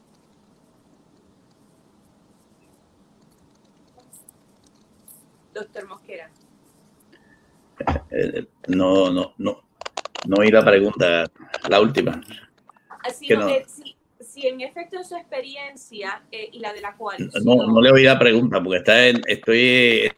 Doctor 5.52 5.88
Mosquera. 5.88 6.30
Eh, 8.10 8.46
no, 8.68 9.10
no, 9.10 9.34
no, 9.38 9.62
no 10.26 10.36
oí 10.38 10.50
la 10.50 10.64
pregunta, 10.64 11.24
la 11.68 11.80
última. 11.80 12.20
Así 13.04 13.28
no, 13.28 13.48
eh, 13.48 13.64
si, 13.66 13.96
si, 14.40 14.46
en 14.46 14.60
efecto 14.60 14.96
en 14.96 15.04
su 15.04 15.16
experiencia 15.16 16.22
eh, 16.30 16.48
y 16.52 16.60
la 16.60 16.72
de 16.72 16.80
la 16.80 16.96
cual... 16.96 17.30
No, 17.44 17.66
no 17.66 17.80
le 17.80 17.90
oí 17.90 18.04
la 18.04 18.18
pregunta 18.18 18.62
porque 18.62 18.78
está 18.78 19.06
en, 19.06 19.20
estoy... 19.26 20.10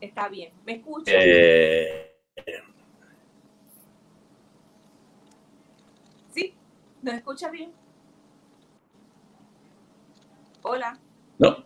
Está 0.00 0.28
bien, 0.28 0.52
¿me 0.64 0.74
escucha? 0.74 1.12
Eh, 1.14 2.14
¿Sí? 6.32 6.54
¿Nos 7.02 7.14
escucha 7.14 7.50
bien? 7.50 7.72
Hola. 10.62 10.98
No. 11.38 11.64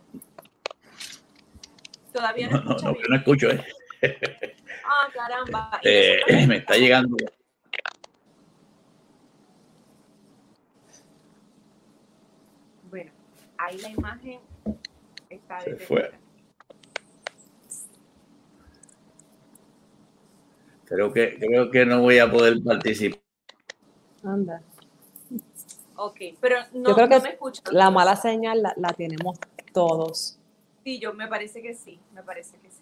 Todavía 2.11 2.47
no, 2.47 2.61
no, 2.63 2.71
escucha 2.71 2.85
no, 2.85 2.93
bien. 2.93 3.05
no 3.09 3.15
escucho, 3.15 3.49
¿eh? 3.51 3.63
Ah, 4.85 5.09
caramba. 5.13 5.79
¿Y 5.83 5.87
Eh, 5.87 6.47
me 6.47 6.57
está 6.57 6.75
llegando. 6.75 7.15
Bueno, 12.93 13.11
ahí 13.57 13.77
la 13.79 13.89
imagen 13.89 14.39
está 15.29 15.61
Se 15.61 15.75
fue. 15.75 16.11
Creo 20.85 21.11
que, 21.11 21.37
creo 21.39 21.71
que 21.71 21.85
no 21.85 22.01
voy 22.01 22.19
a 22.19 22.29
poder 22.29 22.61
participar. 22.63 23.19
Anda. 24.23 24.61
Ok, 25.95 26.19
pero 26.39 26.57
no, 26.73 26.89
Yo 26.89 26.95
creo 26.95 27.07
que 27.09 27.15
no 27.15 27.23
me 27.23 27.29
escucha. 27.29 27.61
La 27.71 27.89
mala 27.89 28.15
señal 28.15 28.61
la, 28.61 28.73
la 28.77 28.89
tenemos 28.89 29.39
todos. 29.73 30.39
Sí, 30.83 30.99
yo 30.99 31.13
me 31.13 31.27
parece 31.27 31.61
que 31.61 31.73
sí, 31.73 31.99
me 32.13 32.23
parece 32.23 32.57
que 32.57 32.69
sí. 32.69 32.81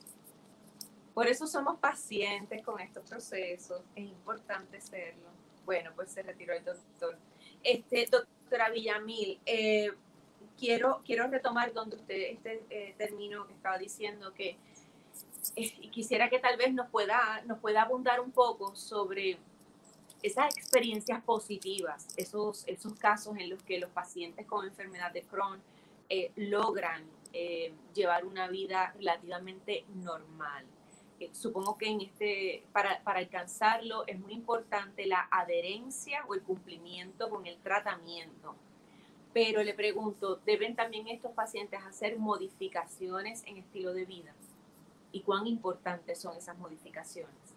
Por 1.14 1.28
eso 1.28 1.46
somos 1.46 1.78
pacientes 1.80 2.64
con 2.64 2.80
estos 2.80 3.08
procesos, 3.08 3.82
es 3.96 4.06
importante 4.06 4.80
serlo. 4.82 5.30
Bueno, 5.66 5.92
pues 5.96 6.12
se 6.12 6.24
retiró 6.24 6.54
el 6.54 6.64
doctor. 6.64 7.18
Este, 7.64 8.08
doctora 8.10 8.70
Villamil, 8.70 9.40
eh, 9.46 9.92
quiero, 10.62 11.02
quiero 11.04 11.28
retomar 11.28 11.74
donde 11.74 11.96
usted 11.96 12.16
este, 12.16 12.64
eh, 12.70 12.96
que 12.98 13.54
estaba 13.54 13.80
diciendo 13.80 14.32
que 14.36 14.58
eh, 15.56 15.72
quisiera 15.90 16.30
que 16.30 16.38
tal 16.38 16.56
vez 16.56 16.72
nos 16.72 16.88
pueda, 16.90 17.42
nos 17.48 17.58
pueda 17.58 17.82
abundar 17.82 18.20
un 18.20 18.32
poco 18.32 18.76
sobre 18.76 19.40
esas 20.22 20.56
experiencias 20.56 21.24
positivas, 21.24 22.08
esos, 22.16 22.64
esos 22.68 22.94
casos 22.94 23.36
en 23.38 23.50
los 23.50 23.64
que 23.64 23.80
los 23.80 23.90
pacientes 23.90 24.46
con 24.46 24.68
enfermedad 24.68 25.12
de 25.12 25.24
Crohn 25.24 25.60
eh, 26.10 26.32
logran 26.36 27.06
eh, 27.34 27.74
llevar 27.96 28.24
una 28.26 28.48
vida 28.48 28.94
relativamente 28.96 29.84
normal. 29.96 30.64
Supongo 31.34 31.78
que 31.78 31.88
en 31.88 32.02
este, 32.02 32.64
para, 32.72 33.04
para 33.04 33.20
alcanzarlo 33.20 34.06
es 34.08 34.20
muy 34.20 34.34
importante 34.34 35.06
la 35.06 35.28
adherencia 35.30 36.24
o 36.28 36.34
el 36.34 36.42
cumplimiento 36.42 37.30
con 37.30 37.46
el 37.46 37.58
tratamiento. 37.58 38.56
Pero 39.34 39.64
le 39.64 39.74
pregunto, 39.74 40.42
¿deben 40.46 40.76
también 40.76 41.08
estos 41.08 41.32
pacientes 41.32 41.80
hacer 41.84 42.18
modificaciones 42.20 43.44
en 43.46 43.58
estilo 43.58 43.94
de 43.94 44.06
vida? 44.06 44.34
¿Y 45.14 45.22
cuán 45.22 45.48
importantes 45.48 46.20
son 46.20 46.36
esas 46.36 46.58
modificaciones? 46.58 47.51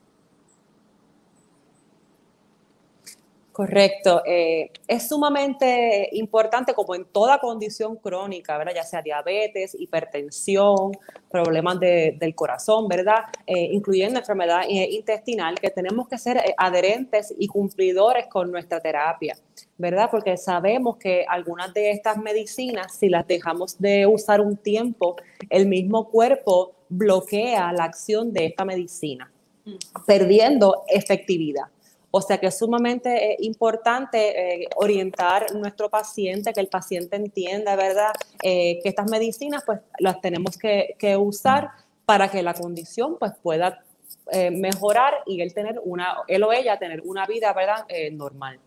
Correcto. 3.55 4.21
Eh, 4.27 4.73
es 4.89 5.09
sumamente 5.09 6.09
importante, 6.11 6.75
como 6.75 6.97
en 6.97 7.05
toda 7.05 7.39
condición 7.39 7.95
crónica, 7.95 8.59
¿verdad? 8.59 8.73
Ya 8.75 8.83
sea 8.83 9.01
diabetes, 9.01 9.77
hipertensión, 9.79 10.91
problemas 11.31 11.79
de- 11.79 12.17
del 12.19 12.35
corazón, 12.35 12.89
¿verdad? 12.89 13.19
Eh, 13.47 13.69
incluyendo 13.71 14.19
enfermedad 14.19 14.63
eh, 14.69 14.89
intestinal, 14.91 15.55
que 15.61 15.71
tenemos 15.71 16.09
que 16.09 16.19
ser 16.19 16.43
adherentes 16.57 17.33
y 17.39 17.47
cumplidores 17.47 18.27
con 18.27 18.51
nuestra 18.51 18.81
terapia, 18.81 19.37
¿verdad? 19.79 20.09
Porque 20.11 20.37
sabemos 20.37 20.97
que 20.97 21.25
algunas 21.29 21.73
de 21.73 21.93
estas 21.93 22.17
medicinas, 22.19 22.97
si 22.97 23.09
las 23.09 23.25
dejamos 23.25 23.79
de 23.81 24.05
usar 24.09 24.41
un 24.41 24.57
tiempo, 24.57 25.15
el 25.49 25.69
mismo 25.69 26.09
cuerpo 26.11 26.73
bloquea 26.89 27.73
la 27.73 27.85
acción 27.85 28.33
de 28.33 28.47
esta 28.47 28.65
medicina, 28.65 29.31
Mm. 29.65 29.77
perdiendo 30.07 30.83
efectividad. 30.89 31.67
O 32.17 32.23
sea 32.23 32.39
que 32.39 32.47
es 32.47 32.57
sumamente 32.57 33.33
eh, 33.33 33.37
importante 33.41 34.19
eh, 34.63 34.69
orientar 34.77 35.53
nuestro 35.53 35.91
paciente, 35.91 36.53
que 36.53 36.61
el 36.61 36.69
paciente 36.69 37.17
entienda, 37.17 37.75
¿verdad? 37.75 38.13
Eh, 38.41 38.79
que 38.85 38.89
estas 38.91 39.11
medicinas 39.11 39.65
pues 39.67 39.81
las 39.99 40.21
tenemos 40.21 40.57
que, 40.57 40.95
que 40.97 41.17
usar 41.17 41.71
para 42.05 42.31
que 42.31 42.41
la 42.45 42.55
condición 42.55 43.17
pues 43.19 43.33
pueda 43.43 43.83
eh, 44.31 44.53
mejorar 44.53 45.13
y 45.27 45.41
él 45.41 45.53
tener 45.53 45.81
una, 45.83 46.19
él 46.29 46.45
o 46.45 46.53
ella 46.53 46.79
tener 46.79 47.03
una 47.05 47.27
vida, 47.27 47.53
¿verdad? 47.53 47.85
Normal. 48.13 48.61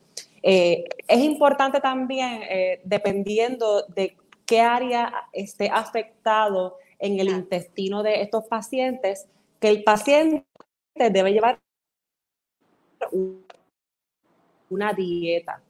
Es 0.43 1.19
importante 1.19 1.79
también, 1.79 2.41
dependiendo 2.83 3.83
de 3.83 4.17
qué 4.45 4.59
área 4.59 5.13
esté 5.31 5.69
afectado 5.69 6.75
en 6.99 7.17
el 7.21 7.29
intestino 7.29 8.03
de 8.03 8.23
estos 8.23 8.45
pacientes, 8.47 9.25
que 9.61 9.69
el 9.69 9.85
paciente 9.85 10.45
debe 10.95 11.31
llevar 11.31 11.59
una 14.69 14.93
dieta, 14.93 15.61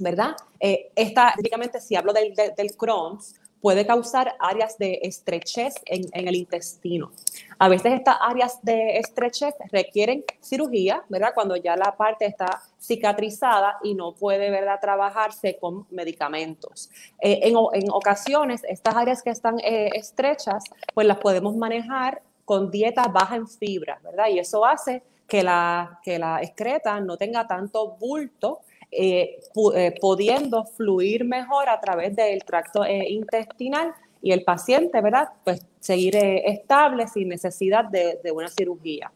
¿verdad? 0.00 0.36
Eh, 0.58 0.90
esta, 0.94 1.32
típicamente, 1.36 1.80
si 1.80 1.96
hablo 1.96 2.12
del, 2.12 2.34
del, 2.34 2.54
del 2.54 2.76
Crohn's, 2.76 3.34
puede 3.62 3.86
causar 3.86 4.34
áreas 4.40 4.76
de 4.76 4.98
estrechez 5.02 5.76
en, 5.86 6.04
en, 6.12 6.26
el 6.26 6.34
intestino. 6.34 7.12
A 7.58 7.68
veces 7.68 7.92
estas 7.92 8.16
áreas 8.20 8.58
de 8.62 8.98
estrechez 8.98 9.54
requieren 9.70 10.24
cirugía, 10.40 11.04
¿verdad? 11.08 11.30
Cuando 11.32 11.54
ya 11.54 11.76
la 11.76 11.96
parte 11.96 12.26
está 12.26 12.60
cicatrizada 12.80 13.78
y 13.84 13.94
no 13.94 14.14
puede, 14.14 14.50
¿verdad?, 14.50 14.80
trabajarse 14.80 15.58
con 15.58 15.86
medicamentos. 15.90 16.90
Eh, 17.20 17.38
en, 17.44 17.54
en, 17.72 17.90
ocasiones, 17.92 18.62
estas 18.68 18.96
áreas 18.96 19.22
que 19.22 19.30
están 19.30 19.60
eh, 19.60 19.90
estrechas, 19.94 20.64
pues 20.92 21.06
las 21.06 21.18
podemos 21.18 21.56
manejar 21.56 22.20
con 22.44 22.68
dieta 22.68 23.04
baja 23.04 23.36
en 23.36 23.46
fibra, 23.46 24.00
¿verdad? 24.02 24.26
Y 24.28 24.40
eso 24.40 24.64
hace 24.64 25.04
que 25.32 25.42
la, 25.42 25.98
que 26.02 26.18
la 26.18 26.42
excreta 26.42 27.00
no 27.00 27.16
tenga 27.16 27.46
tanto 27.46 27.96
bulto, 27.98 28.60
eh, 28.90 29.40
pu 29.54 29.72
eh, 29.72 29.94
pudiendo 29.98 30.66
fluir 30.76 31.24
mejor 31.24 31.70
a 31.70 31.80
través 31.80 32.14
del 32.14 32.44
tracto 32.44 32.84
eh, 32.84 33.08
intestinal 33.08 33.94
y 34.20 34.32
el 34.32 34.44
paciente, 34.44 35.00
¿verdad? 35.00 35.30
Pues 35.42 35.64
seguir 35.80 36.16
eh, 36.16 36.42
estable 36.50 37.08
sin 37.08 37.30
necesidad 37.30 37.86
de, 37.86 38.20
de, 38.22 38.30
una 38.30 38.48
cirugía. 38.48 39.10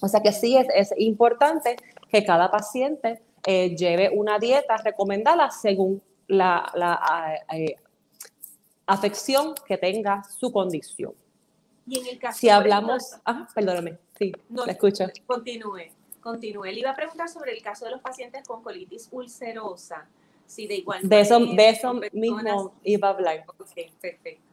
O 0.00 0.08
sea 0.08 0.22
que 0.22 0.32
sí 0.32 0.56
es, 0.56 0.66
es 0.74 0.94
importante 0.96 1.76
que 2.08 2.24
cada 2.24 2.50
paciente 2.50 3.20
eh, 3.44 3.76
lleve 3.76 4.08
una 4.08 4.38
dieta 4.38 4.78
recomendada 4.78 5.50
según 5.50 6.00
la, 6.26 6.72
la 6.74 7.38
eh, 7.52 7.76
afección 8.86 9.54
que 9.66 9.76
tenga 9.76 10.24
su 10.24 10.50
condición. 10.50 11.12
Y 11.86 11.98
en 11.98 12.06
el 12.06 12.18
caso 12.18 12.38
si 12.38 12.48
hablamos, 12.48 13.02
ah, 13.26 13.46
perdóname, 13.54 13.98
sí, 14.20 14.32
no, 14.48 14.66
la 14.66 14.72
escucho. 14.72 15.06
Continúe, 15.26 15.90
continúe. 16.20 16.66
Le 16.66 16.80
iba 16.80 16.90
a 16.90 16.94
preguntar 16.94 17.28
sobre 17.28 17.52
el 17.52 17.62
caso 17.62 17.86
de 17.86 17.92
los 17.92 18.00
pacientes 18.00 18.46
con 18.46 18.62
colitis 18.62 19.08
ulcerosa. 19.10 20.06
Si 20.46 20.66
de 20.66 20.76
igual 20.76 21.08
de 21.08 21.20
eso, 21.20 21.40
manera, 21.40 21.62
de 21.62 21.68
eso 21.70 21.94
mismo 22.12 22.74
iba 22.84 23.08
a 23.08 23.10
hablar. 23.12 23.44
Ok, 23.46 23.70
perfecto. 24.00 24.50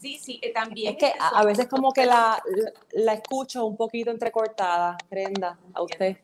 Sí, 0.00 0.18
sí, 0.18 0.38
eh, 0.42 0.52
también. 0.52 0.92
Es 0.94 0.98
que 0.98 1.12
a, 1.18 1.40
a, 1.40 1.44
veces 1.44 1.68
como 1.68 1.92
que 1.92 2.06
la, 2.06 2.42
la, 2.46 2.72
la, 2.92 3.12
escucho 3.12 3.66
un 3.66 3.76
poquito 3.76 4.10
entrecortada, 4.10 4.96
Brenda, 5.10 5.58
a 5.74 5.82
usted. 5.82 6.16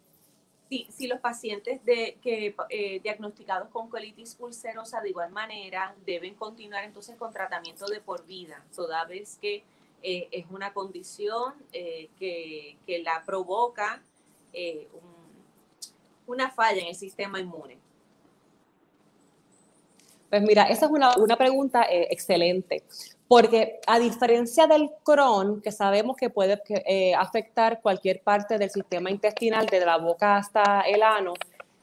Sí, 0.69 0.87
si 0.91 1.07
los 1.07 1.21
pacientes 1.21 1.85
de, 1.85 2.19
que, 2.21 2.57
eh, 2.71 3.01
diagnosticados 3.01 3.69
con 3.69 3.89
colitis 3.89 4.37
ulcerosa 4.41 5.01
de 5.01 5.11
igual 5.11 5.31
manera 5.31 5.95
deben 6.05 6.35
continuar 6.35 6.83
entonces 6.83 7.17
con 7.17 7.33
tratamiento 7.33 7.87
de 7.87 8.01
por 8.01 8.27
vida, 8.27 8.65
toda 8.75 9.05
vez 9.05 9.39
que 9.41 9.63
eh, 10.03 10.29
es 10.31 10.47
una 10.51 10.73
condición 10.73 11.55
eh, 11.73 12.09
que, 12.19 12.77
que, 12.87 13.03
la 13.03 13.23
provoca 13.25 14.03
eh, 14.53 14.89
un, 14.93 16.35
una 16.35 16.51
falla 16.51 16.81
en 16.81 16.89
el 16.89 16.95
sistema 16.95 17.41
inmune. 17.41 17.79
Pues 20.31 20.43
mira, 20.43 20.65
esa 20.65 20.87
es 20.87 20.93
una, 20.93 21.17
una 21.17 21.37
pregunta 21.37 21.85
eh, 21.85 22.09
excelente, 22.11 22.83
porque 23.29 23.81
a 23.87 23.99
diferencia 23.99 24.67
del 24.67 24.91
Crohn, 25.05 25.61
que 25.63 25.73
sabemos 25.73 26.17
que 26.17 26.31
puede 26.31 26.61
afectar 27.17 27.81
cualquier 27.81 28.21
parte 28.23 28.59
del 28.59 28.71
sistema 28.71 29.11
intestinal, 29.11 29.67
desde 29.67 29.87
la 29.87 29.99
boca 29.99 30.37
hasta 30.37 30.83
el 30.83 31.03
ano, 31.03 31.35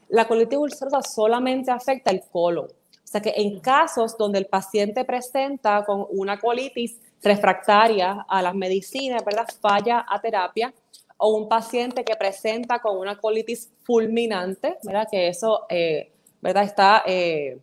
la 0.08 0.26
colitis 0.28 0.58
ulcerosa 0.58 1.02
solamente 1.02 1.70
afecta 1.70 2.10
el 2.10 2.22
colon. 2.30 2.66
O 2.66 3.06
sea 3.06 3.20
que 3.20 3.34
en 3.36 3.60
casos 3.60 4.16
donde 4.16 4.38
el 4.38 4.46
paciente 4.46 5.04
presenta 5.04 5.84
con 5.84 6.06
una 6.10 6.38
colitis 6.38 6.98
refractaria 7.24 8.26
a 8.28 8.42
las 8.42 8.54
medicinas, 8.54 9.24
¿verdad? 9.24 9.46
Falla 9.60 10.04
a 10.08 10.20
terapia, 10.20 10.72
o 11.16 11.36
un 11.36 11.48
paciente 11.48 12.04
que 12.04 12.16
presenta 12.16 12.80
con 12.80 12.98
una 12.98 13.16
colitis 13.18 13.70
fulminante, 13.82 14.76
¿verdad? 14.82 15.08
Que 15.10 15.28
eso, 15.28 15.66
eh, 15.68 16.12
¿verdad? 16.40 16.64
Está 16.64 17.02
eh, 17.06 17.58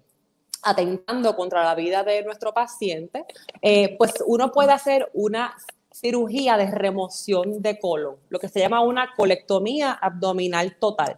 atentando 0.63 1.35
contra 1.35 1.63
la 1.63 1.75
vida 1.75 2.03
de 2.03 2.23
nuestro 2.23 2.53
paciente, 2.53 3.25
eh, 3.61 3.95
pues 3.97 4.13
uno 4.25 4.51
puede 4.51 4.71
hacer 4.71 5.09
una 5.13 5.55
cirugía 5.91 6.57
de 6.57 6.71
remoción 6.71 7.61
de 7.61 7.77
colon, 7.79 8.15
lo 8.29 8.39
que 8.39 8.47
se 8.47 8.59
llama 8.59 8.81
una 8.81 9.13
colectomía 9.15 9.93
abdominal 9.93 10.77
total. 10.79 11.17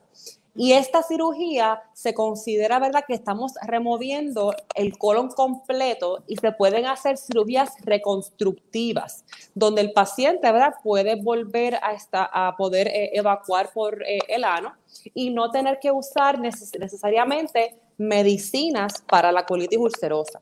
Y 0.55 0.73
esta 0.73 1.01
cirugía 1.01 1.81
se 1.93 2.13
considera, 2.13 2.77
¿verdad?, 2.79 3.05
que 3.07 3.15
estamos 3.15 3.53
removiendo 3.65 4.53
el 4.75 4.97
colon 4.97 5.29
completo 5.29 6.23
y 6.27 6.35
se 6.37 6.51
pueden 6.51 6.85
hacer 6.85 7.17
cirugías 7.17 7.71
reconstructivas, 7.81 9.25
donde 9.55 9.81
el 9.81 9.93
paciente, 9.93 10.51
¿verdad?, 10.51 10.75
puede 10.83 11.15
volver 11.15 11.79
a, 11.81 11.93
esta, 11.93 12.29
a 12.31 12.55
poder 12.55 12.87
eh, 12.87 13.11
evacuar 13.13 13.71
por 13.73 14.03
eh, 14.03 14.19
el 14.27 14.43
ano 14.43 14.73
y 15.15 15.31
no 15.31 15.49
tener 15.49 15.79
que 15.79 15.91
usar 15.91 16.39
necesariamente 16.39 17.79
medicinas 17.97 19.03
para 19.07 19.31
la 19.31 19.45
colitis 19.45 19.79
ulcerosa. 19.79 20.39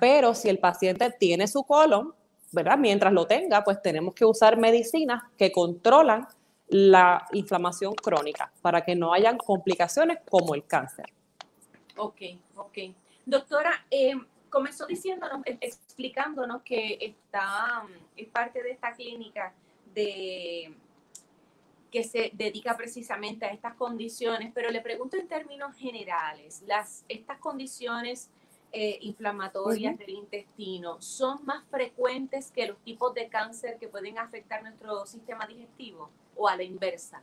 Pero 0.00 0.34
si 0.34 0.48
el 0.48 0.58
paciente 0.58 1.10
tiene 1.10 1.46
su 1.46 1.62
colon, 1.62 2.12
¿verdad? 2.50 2.76
Mientras 2.76 3.12
lo 3.12 3.26
tenga, 3.26 3.62
pues 3.62 3.80
tenemos 3.82 4.14
que 4.14 4.24
usar 4.24 4.56
medicinas 4.56 5.22
que 5.36 5.52
controlan 5.52 6.26
la 6.68 7.26
inflamación 7.32 7.94
crónica 7.94 8.50
para 8.62 8.84
que 8.84 8.94
no 8.94 9.12
hayan 9.12 9.38
complicaciones 9.38 10.18
como 10.28 10.54
el 10.54 10.66
cáncer. 10.66 11.06
Ok, 11.96 12.22
ok. 12.56 12.78
Doctora, 13.26 13.86
eh, 13.90 14.14
comenzó 14.50 14.86
diciéndonos, 14.86 15.46
eh, 15.46 15.58
explicándonos 15.60 16.62
que 16.62 16.98
está, 17.00 17.84
es 18.16 18.28
parte 18.28 18.62
de 18.62 18.70
esta 18.72 18.92
clínica 18.92 19.52
de 19.94 20.74
que 21.90 22.02
se 22.02 22.32
dedica 22.34 22.76
precisamente 22.76 23.46
a 23.46 23.50
estas 23.50 23.74
condiciones, 23.74 24.50
pero 24.52 24.68
le 24.72 24.80
pregunto 24.80 25.16
en 25.16 25.28
términos 25.28 25.76
generales, 25.76 26.60
las, 26.66 27.04
estas 27.08 27.38
condiciones 27.38 28.30
eh, 28.74 28.98
inflamatorias 29.02 29.96
del 29.98 30.10
intestino 30.10 31.00
son 31.00 31.44
más 31.44 31.64
frecuentes 31.70 32.50
que 32.50 32.66
los 32.66 32.78
tipos 32.78 33.14
de 33.14 33.28
cáncer 33.28 33.78
que 33.78 33.88
pueden 33.88 34.18
afectar 34.18 34.62
nuestro 34.62 35.06
sistema 35.06 35.46
digestivo 35.46 36.10
o 36.36 36.48
a 36.48 36.56
la 36.56 36.64
inversa? 36.64 37.22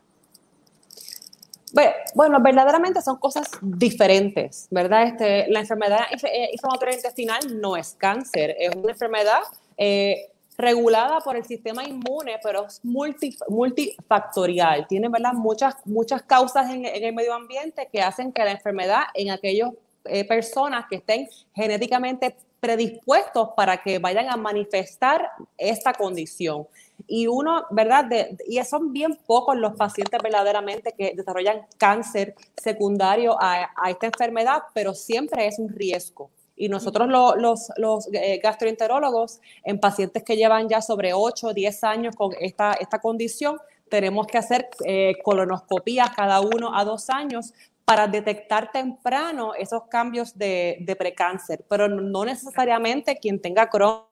Bueno, 2.16 2.42
verdaderamente 2.42 3.02
son 3.02 3.18
cosas 3.18 3.50
diferentes, 3.62 4.68
¿verdad? 4.72 5.04
Este, 5.04 5.48
la 5.50 5.62
enfermedad 5.62 6.02
eh, 6.24 6.50
inflamatoria 6.52 6.96
intestinal 6.96 7.62
no 7.62 7.78
es 7.78 7.96
cáncer, 7.98 8.56
es 8.60 8.76
una 8.76 8.92
enfermedad 8.92 9.40
eh, 9.78 10.32
regulada 10.58 11.22
por 11.22 11.38
el 11.38 11.46
sistema 11.46 11.84
inmune, 11.84 12.40
pero 12.44 12.68
es 12.68 12.82
multifactorial. 12.84 14.86
Tiene, 14.88 15.08
¿verdad? 15.08 15.34
Muchas, 15.34 15.76
muchas 15.86 16.24
causas 16.24 16.70
en, 16.70 16.86
en, 16.86 17.04
el 17.04 17.14
medio 17.14 17.34
ambiente 17.34 17.88
que 17.92 18.02
hacen 18.02 18.34
que 18.34 18.44
la 18.44 18.52
enfermedad 18.52 19.04
en 19.14 19.32
aquellos 19.32 19.72
eh, 20.06 20.28
personas 20.28 20.86
que 20.90 20.98
estén 20.98 21.28
genéticamente 21.54 22.36
predispuestos 22.60 23.50
para 23.58 23.82
que 23.82 24.00
vayan 24.00 24.30
a 24.30 24.38
manifestar 24.38 25.32
esta 25.58 25.94
condición. 25.94 26.68
Y 27.08 27.28
uno, 27.28 27.66
¿verdad? 27.72 28.06
y 28.48 28.64
son 28.64 28.94
bien 28.94 29.18
pocos 29.26 29.58
los 29.58 29.74
pacientes 29.74 30.20
verdaderamente 30.22 30.94
que 30.94 31.14
desarrollan 31.16 31.66
cáncer 31.78 32.36
secundario 32.56 33.36
a, 33.40 33.68
esta 33.90 34.06
enfermedad, 34.06 34.62
pero 34.74 34.94
siempre 34.94 35.48
es 35.48 35.58
un 35.58 35.70
riesgo. 35.70 36.30
Y 36.56 36.70
nosotros 36.70 37.08
los, 37.10 37.72
los 37.78 38.08
eh, 38.14 38.40
gastroenterólogos 38.42 39.42
en 39.64 39.80
pacientes 39.80 40.24
que 40.24 40.38
llevan 40.38 40.70
ya 40.70 40.82
sobre 40.82 41.14
8 41.14 41.48
o 41.48 41.54
10 41.54 41.84
años 41.84 42.16
con 42.16 42.34
esta, 42.40 42.74
esta 42.74 43.00
condición, 43.00 43.58
tenemos 43.92 44.26
que 44.26 44.38
hacer 44.38 44.70
eh, 44.86 45.16
colonoscopías 45.22 46.12
cada 46.16 46.40
uno 46.40 46.76
a 46.76 46.86
dos 46.86 47.10
años 47.10 47.54
para 47.86 48.08
detectar 48.08 48.72
temprano 48.72 49.54
esos 49.56 49.84
cambios 49.88 50.38
de, 50.38 50.78
de 50.82 50.96
precáncer, 50.96 51.66
pero 51.68 51.88
no 51.88 52.26
necesariamente 52.26 53.18
quien 53.18 53.42
tenga 53.42 53.70
Crohn 53.70 54.06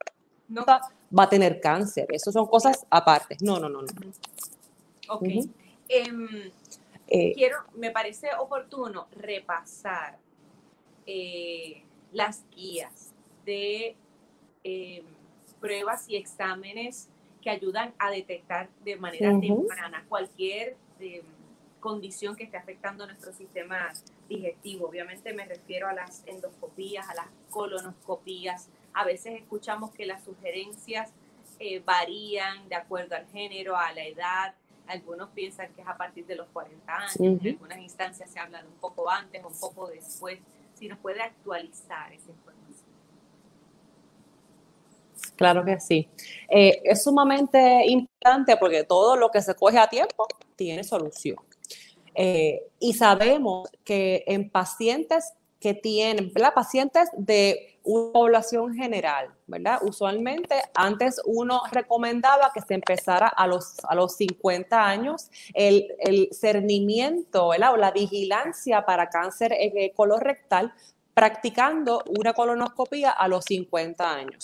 va 0.57 1.23
a 1.23 1.29
tener 1.29 1.59
cáncer. 1.59 2.07
Eso 2.09 2.31
son 2.31 2.47
cosas 2.47 2.85
aparte. 2.89 3.37
No, 3.41 3.59
no, 3.59 3.69
no, 3.69 3.81
no. 3.81 3.87
Ok. 5.09 5.27
Em, 5.87 6.51
eh, 7.07 7.33
quiero, 7.33 7.57
me 7.75 7.91
parece 7.91 8.27
oportuno 8.37 9.07
repasar 9.11 10.17
eh, 11.05 11.83
las 12.11 12.43
guías 12.55 13.11
de 13.45 13.95
em, 14.63 15.03
pruebas 15.59 16.07
y 16.07 16.15
exámenes 16.15 17.09
que 17.41 17.49
ayudan 17.49 17.93
a 17.97 18.11
detectar 18.11 18.69
de 18.83 18.95
manera 18.97 19.39
temprana 19.39 20.05
cualquier 20.07 20.75
em, 20.99 21.23
condición 21.79 22.35
que 22.35 22.43
esté 22.43 22.57
afectando 22.57 23.05
nuestro 23.05 23.33
sistema 23.33 23.91
digestivo. 24.27 24.87
Obviamente 24.87 25.33
me 25.33 25.45
refiero 25.45 25.87
a 25.87 25.93
las 25.93 26.23
endoscopías, 26.27 27.09
a 27.09 27.15
las 27.15 27.27
colonoscopías. 27.49 28.69
A 28.93 29.05
veces 29.05 29.39
escuchamos 29.39 29.91
que 29.91 30.05
las 30.05 30.23
sugerencias 30.23 31.11
eh, 31.59 31.81
varían 31.85 32.67
de 32.69 32.75
acuerdo 32.75 33.15
al 33.15 33.27
género, 33.27 33.75
a 33.75 33.91
la 33.93 34.05
edad. 34.05 34.53
Algunos 34.87 35.29
piensan 35.29 35.71
que 35.73 35.81
es 35.81 35.87
a 35.87 35.97
partir 35.97 36.25
de 36.25 36.35
los 36.35 36.47
40 36.47 36.95
años, 36.95 37.19
en 37.19 37.47
algunas 37.47 37.79
instancias 37.79 38.31
se 38.31 38.39
habla 38.39 38.61
de 38.61 38.67
un 38.67 38.75
poco 38.75 39.09
antes, 39.09 39.43
un 39.43 39.59
poco 39.59 39.87
después. 39.87 40.39
Si 40.73 40.87
nos 40.87 40.97
puede 40.99 41.21
actualizar 41.21 42.11
esa 42.13 42.31
información. 42.31 42.89
Claro 45.35 45.63
que 45.63 45.79
sí. 45.79 46.09
Eh, 46.49 46.81
es 46.83 47.03
sumamente 47.03 47.85
importante 47.87 48.57
porque 48.57 48.83
todo 48.83 49.15
lo 49.15 49.29
que 49.29 49.41
se 49.41 49.53
coge 49.55 49.77
a 49.77 49.87
tiempo 49.87 50.27
tiene 50.55 50.83
solución. 50.83 51.37
Eh, 52.15 52.63
y 52.79 52.93
sabemos 52.93 53.69
que 53.83 54.23
en 54.27 54.49
pacientes 54.49 55.33
que 55.59 55.73
tienen, 55.73 56.31
¿verdad? 56.33 56.53
Pacientes 56.53 57.09
de 57.17 57.77
una 57.83 58.13
población 58.13 58.73
general, 58.75 59.29
¿verdad? 59.47 59.79
Usualmente 59.81 60.55
antes 60.73 61.21
uno 61.25 61.61
recomendaba 61.71 62.51
que 62.53 62.61
se 62.61 62.75
empezara 62.75 63.27
a 63.27 63.45
los, 63.47 63.75
a 63.83 63.95
los 63.95 64.15
50 64.15 64.85
años 64.85 65.29
el, 65.53 65.87
el 65.99 66.29
cernimiento, 66.31 67.49
¿verdad? 67.49 67.73
La 67.77 67.91
vigilancia 67.91 68.85
para 68.85 69.09
cáncer 69.09 69.53
colorectal 69.95 70.73
practicando 71.13 72.01
una 72.17 72.33
colonoscopia 72.33 73.11
a 73.11 73.27
los 73.27 73.43
50 73.45 74.09
años. 74.09 74.41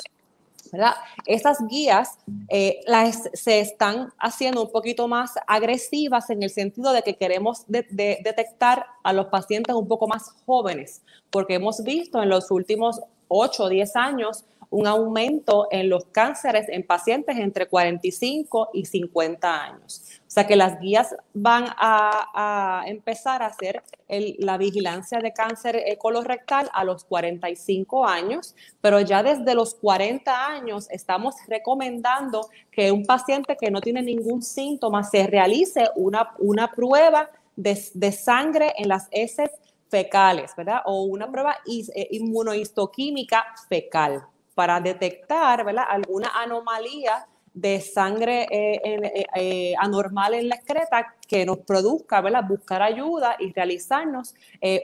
¿Verdad? 0.71 0.93
Esas 1.25 1.65
guías 1.67 2.17
eh, 2.49 2.82
las, 2.88 3.30
se 3.34 3.60
están 3.60 4.13
haciendo 4.19 4.63
un 4.63 4.71
poquito 4.71 5.08
más 5.08 5.34
agresivas 5.47 6.30
en 6.30 6.43
el 6.43 6.49
sentido 6.49 6.91
de 6.93 7.01
que 7.01 7.15
queremos 7.15 7.65
detectar 7.67 8.86
a 9.04 9.13
los 9.13 9.28
pacientes 9.28 9.75
un 9.75 9.88
poco 9.88 10.08
más 10.08 10.32
jóvenes, 10.45 11.01
porque 11.30 11.56
hemos 11.56 11.84
visto 11.84 12.21
en 12.21 12.30
los 12.30 12.51
últimos 12.51 13.01
8 13.28 13.63
o 13.63 13.69
10 13.69 13.95
años 13.95 14.45
un 14.69 14.88
aumento 14.88 15.67
en 15.71 15.89
los 15.89 16.06
cánceres 16.06 16.67
en 16.69 16.84
pacientes 16.84 17.38
entre 17.38 17.67
45 17.67 18.69
y 18.73 18.86
50 18.86 19.63
años. 19.63 20.21
O 20.28 20.32
sea 20.36 20.45
que 20.45 20.56
las 20.56 20.80
guías 20.80 21.15
van 21.34 21.65
a, 21.78 22.84
empezar 22.88 23.41
a 23.41 23.47
hacer 23.47 23.84
la 24.08 24.58
vigilancia 24.58 25.19
de 25.19 25.32
cáncer 25.32 25.82
colorectal 25.97 26.69
a 26.73 26.84
los 26.84 27.06
45 27.06 28.06
años, 28.06 28.56
pero 28.82 28.99
ya 28.99 29.23
desde 29.23 29.56
los 29.56 29.75
40 29.75 30.47
años 30.47 30.88
estamos 30.91 31.36
recomendando 31.47 32.49
que 32.69 32.91
un 32.91 33.06
paciente 33.06 33.56
que 33.56 33.71
no 33.71 33.82
tiene 33.82 34.01
ningún 34.01 34.41
síntoma 34.41 35.04
se 35.04 35.25
realice 35.28 35.89
una, 35.95 36.32
una 36.39 36.71
prueba 36.71 37.30
de, 37.56 37.82
de 37.93 38.12
sangre 38.12 38.73
en 38.78 38.89
las 38.89 39.08
heces 39.12 39.51
fecales, 39.89 40.51
¿verdad? 40.58 40.82
O 40.86 41.04
una 41.04 41.32
prueba 41.32 41.58
eh, 41.65 42.08
inmunohistoquímica 42.12 43.45
fecal 43.69 44.28
para 44.56 44.80
detectar 44.80 45.63
¿verdad? 45.63 45.86
alguna 45.88 46.32
anomalía 46.34 47.28
de 47.56 47.80
sangre 47.80 48.44
eh, 48.52 48.82
eh, 48.84 49.26
eh, 49.34 49.74
anormal 49.80 50.34
en 50.34 50.50
la 50.50 50.56
excreta 50.56 51.15
que 51.26 51.46
nos 51.46 51.60
produzca 51.60 52.20
¿verdad? 52.20 52.44
buscar 52.46 52.82
ayuda 52.82 53.38
y 53.39 53.54
realizarnos 53.54 54.36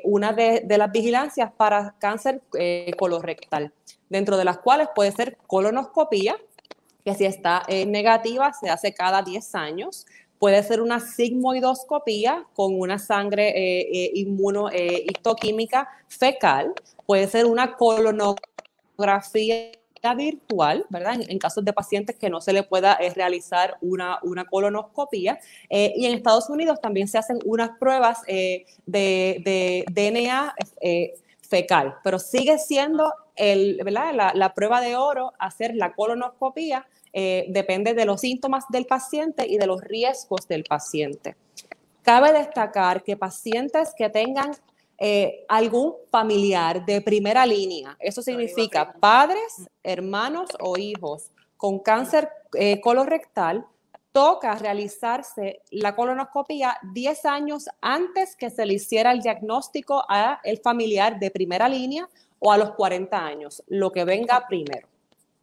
una 0.05 0.31
de, 0.31 0.63
las 0.77 0.91
vigilancias 0.91 1.51
para 1.51 1.95
cáncer 1.99 2.41
colorectal, 2.97 3.73
dentro 4.09 4.37
de 4.37 4.45
las 4.45 4.59
cuales 4.59 4.87
puede 4.95 5.11
ser 5.11 5.37
colonoscopía, 5.47 6.37
que 7.03 7.13
si 7.13 7.25
está 7.25 7.63
negativa 7.87 8.53
se 8.53 8.69
hace 8.69 8.93
cada 8.93 9.21
10 9.21 9.55
años, 9.55 10.05
puede 10.39 10.63
ser 10.63 10.81
una 10.81 10.99
sigmoidoscopía 10.99 12.45
con 12.55 12.79
una 12.79 12.99
sangre 12.99 13.53
inmunohistoquímica 14.13 15.89
fecal, 16.07 16.73
puede 17.05 17.27
ser 17.27 17.45
una 17.47 17.75
virtual, 20.15 20.85
¿verdad? 20.89 21.19
En, 21.27 21.39
casos 21.39 21.63
de 21.63 21.73
pacientes 21.73 22.17
que 22.17 22.29
no 22.29 22.41
se 22.41 22.53
le 22.53 22.63
pueda 22.63 22.93
eh, 22.93 23.11
realizar 23.13 23.77
una, 23.81 24.19
una 24.23 24.45
colonoscopia. 24.45 25.39
Eh, 25.69 25.93
y 25.95 26.05
en 26.05 26.15
Estados 26.15 26.49
Unidos 26.49 26.81
también 26.81 27.07
se 27.07 27.17
hacen 27.17 27.39
unas 27.45 27.77
pruebas 27.77 28.19
eh, 28.27 28.65
de, 28.85 29.41
de, 29.43 29.85
DNA 29.91 30.55
fecal, 31.47 31.95
pero 32.03 32.17
sigue 32.17 32.57
siendo 32.57 33.13
el, 33.35 33.81
¿verdad? 33.83 34.33
La, 34.33 34.53
prueba 34.53 34.81
de 34.81 34.95
oro, 34.95 35.33
hacer 35.37 35.75
la 35.75 35.93
colonoscopía, 35.93 36.87
depende 37.13 37.93
de 37.93 38.05
los 38.05 38.21
síntomas 38.21 38.63
del 38.69 38.85
paciente 38.85 39.45
y 39.45 39.57
de 39.57 39.67
los 39.67 39.81
riesgos 39.81 40.47
del 40.47 40.63
paciente. 40.63 41.35
Cabe 42.03 42.31
destacar 42.31 43.03
que 43.03 43.17
pacientes 43.17 43.93
que 43.97 44.09
tengan 44.09 44.51
eh, 45.03 45.45
algún 45.47 45.95
familiar 46.11 46.85
de 46.85 47.01
primera 47.01 47.43
línea, 47.43 47.97
eso 47.99 48.21
significa 48.21 48.93
padres, 48.93 49.67
hermanos 49.81 50.51
o 50.59 50.77
hijos 50.77 51.31
con 51.57 51.79
cáncer 51.79 52.29
eh, 52.53 52.79
colorectal, 52.81 53.65
toca 54.11 54.53
realizarse 54.53 55.63
la 55.71 55.95
colonoscopia 55.95 56.77
10 56.93 57.25
años 57.25 57.67
antes 57.81 58.35
que 58.35 58.51
se 58.51 58.63
le 58.63 58.75
hiciera 58.75 59.11
el 59.11 59.21
diagnóstico 59.21 60.03
a 60.07 60.39
el 60.43 60.59
familiar 60.59 61.17
de 61.17 61.31
primera 61.31 61.67
línea 61.67 62.07
o 62.37 62.51
a 62.51 62.59
los 62.59 62.69
40 62.75 63.25
años, 63.25 63.63
lo 63.69 63.91
que 63.91 64.05
venga 64.05 64.45
primero. 64.47 64.87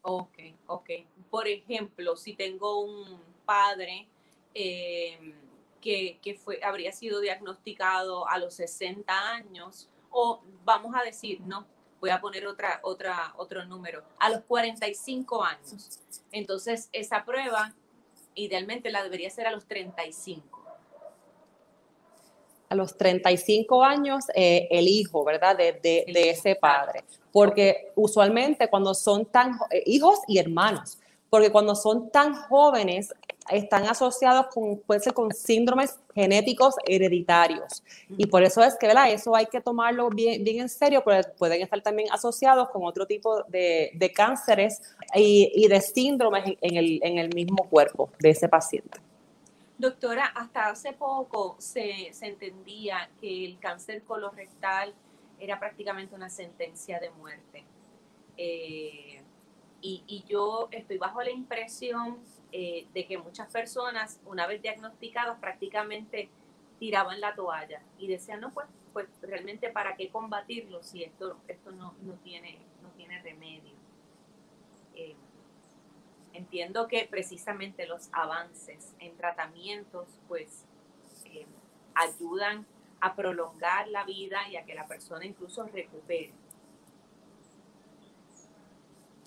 Ok, 0.02 0.38
ok. 0.68 0.90
Por 1.30 1.48
ejemplo, 1.48 2.14
si 2.14 2.34
tengo 2.34 2.78
un 2.84 3.20
padre 3.44 4.06
eh, 4.54 5.18
que, 5.80 6.18
que, 6.22 6.34
fue, 6.34 6.60
habría 6.62 6.92
sido 6.92 7.20
diagnosticado 7.20 8.28
a 8.28 8.38
los 8.38 8.54
60 8.54 9.12
años, 9.12 9.88
o 10.10 10.40
vamos 10.64 10.94
a 10.94 11.02
decir, 11.02 11.40
no, 11.40 11.66
voy 12.00 12.10
a 12.10 12.20
poner 12.20 12.46
otra, 12.46 12.80
otra, 12.82 13.34
otro 13.36 13.64
número, 13.64 14.02
a 14.18 14.30
los 14.30 14.42
45 14.44 15.44
años. 15.44 16.00
Entonces, 16.32 16.88
esa 16.92 17.24
prueba 17.24 17.74
idealmente 18.34 18.90
la 18.90 19.02
debería 19.02 19.30
ser 19.30 19.46
a 19.46 19.52
los 19.52 19.66
35. 19.66 20.58
A 22.70 22.74
los 22.74 22.96
35 22.96 23.82
años, 23.82 24.26
eh, 24.34 24.68
el 24.70 24.88
hijo, 24.88 25.24
¿verdad? 25.24 25.56
De, 25.56 25.80
de, 25.82 26.30
ese 26.30 26.54
padre. 26.54 27.02
Porque 27.32 27.92
usualmente 27.94 28.68
cuando 28.68 28.94
son 28.94 29.24
tan 29.24 29.58
eh, 29.70 29.82
hijos 29.86 30.20
y 30.28 30.38
hermanos, 30.38 30.98
porque 31.30 31.50
cuando 31.50 31.74
son 31.74 32.10
tan 32.10 32.34
jóvenes 32.34 33.14
están 33.50 33.86
asociados 33.86 34.46
con, 34.52 34.78
puede 34.80 35.00
ser 35.00 35.14
con 35.14 35.32
síndromes 35.32 35.98
genéticos 36.14 36.74
hereditarios. 36.86 37.82
Y 38.16 38.26
por 38.26 38.42
eso 38.42 38.62
es 38.62 38.76
que, 38.76 38.86
¿verdad? 38.86 39.10
Eso 39.10 39.34
hay 39.34 39.46
que 39.46 39.60
tomarlo 39.60 40.10
bien, 40.10 40.44
bien 40.44 40.60
en 40.60 40.68
serio, 40.68 41.02
porque 41.02 41.22
pueden 41.38 41.62
estar 41.62 41.80
también 41.80 42.10
asociados 42.12 42.68
con 42.70 42.84
otro 42.84 43.06
tipo 43.06 43.42
de, 43.44 43.90
de 43.94 44.12
cánceres 44.12 44.82
y, 45.14 45.50
y, 45.54 45.68
de 45.68 45.80
síndromes 45.80 46.56
en 46.60 46.76
el, 46.76 47.00
en 47.02 47.18
el 47.18 47.34
mismo 47.34 47.68
cuerpo 47.68 48.10
de 48.18 48.30
ese 48.30 48.48
paciente. 48.48 49.00
Doctora, 49.78 50.26
hasta 50.26 50.68
hace 50.68 50.92
poco 50.92 51.56
se, 51.58 52.08
se 52.12 52.26
entendía 52.26 53.08
que 53.20 53.44
el 53.44 53.58
cáncer 53.58 54.02
colorectal 54.02 54.92
era 55.38 55.58
prácticamente 55.60 56.14
una 56.14 56.28
sentencia 56.28 56.98
de 56.98 57.10
muerte. 57.10 57.64
Eh, 58.36 59.22
y, 59.80 60.02
y, 60.06 60.24
yo 60.28 60.68
estoy 60.72 60.98
bajo 60.98 61.22
la 61.22 61.30
impresión 61.30 62.18
eh, 62.50 62.86
de 62.94 63.06
que 63.06 63.18
muchas 63.18 63.52
personas, 63.52 64.20
una 64.24 64.46
vez 64.46 64.62
diagnosticadas, 64.62 65.38
prácticamente 65.38 66.30
tiraban 66.78 67.20
la 67.20 67.34
toalla 67.34 67.82
y 67.98 68.08
decían, 68.08 68.40
no, 68.40 68.52
pues, 68.52 68.66
pues 68.92 69.06
realmente 69.22 69.70
para 69.70 69.96
qué 69.96 70.08
combatirlo 70.08 70.82
si 70.82 71.04
esto, 71.04 71.36
esto 71.46 71.70
no, 71.72 71.94
no, 72.02 72.14
tiene, 72.14 72.58
no 72.82 72.88
tiene 72.90 73.20
remedio. 73.22 73.74
Eh, 74.94 75.14
entiendo 76.32 76.88
que 76.88 77.06
precisamente 77.08 77.86
los 77.86 78.08
avances 78.12 78.94
en 78.98 79.16
tratamientos, 79.16 80.08
pues, 80.26 80.64
eh, 81.26 81.46
ayudan 81.94 82.66
a 83.00 83.14
prolongar 83.14 83.88
la 83.88 84.04
vida 84.04 84.48
y 84.48 84.56
a 84.56 84.64
que 84.64 84.74
la 84.74 84.86
persona 84.86 85.24
incluso 85.26 85.64
recupere. 85.64 86.32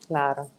Claro. 0.08 0.50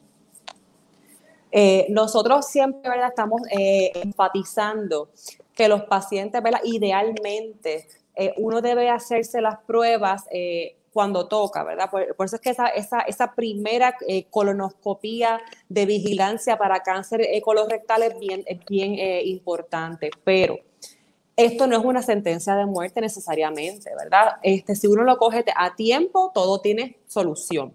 Eh, 1.50 1.86
nosotros 1.90 2.46
siempre 2.46 2.88
¿verdad? 2.88 3.08
estamos 3.08 3.42
eh, 3.50 3.92
enfatizando 3.94 5.10
que 5.54 5.68
los 5.68 5.82
pacientes, 5.82 6.42
¿verdad? 6.42 6.60
idealmente, 6.64 7.86
eh, 8.16 8.32
uno 8.38 8.62
debe 8.62 8.88
hacerse 8.88 9.42
las 9.42 9.58
pruebas 9.60 10.24
cuando 10.92 11.26
toca, 11.26 11.64
¿verdad? 11.64 11.90
Por, 11.90 12.02
eso 12.02 12.36
es 12.36 12.42
que 12.42 12.50
esa, 12.50 12.68
esa, 12.68 13.00
esa 13.00 13.34
primera 13.34 13.96
colonoscopía 14.30 15.40
de 15.68 15.86
vigilancia 15.86 16.58
para 16.58 16.82
cáncer 16.82 17.26
colorectal 17.42 18.02
es 18.02 18.18
bien, 18.18 18.44
es 18.46 18.58
bien 18.66 18.94
importante, 19.26 20.10
pero 20.24 20.58
esto 21.36 21.66
no 21.66 21.78
es 21.78 21.84
una 21.84 22.02
sentencia 22.02 22.54
de 22.56 22.66
muerte 22.66 23.00
necesariamente, 23.00 23.90
¿verdad? 23.98 24.36
Este, 24.42 24.74
si 24.74 24.86
uno 24.86 25.02
lo 25.02 25.16
coge 25.16 25.44
a 25.56 25.74
tiempo, 25.74 26.30
todo 26.34 26.60
tiene 26.60 26.98
solución. 27.06 27.74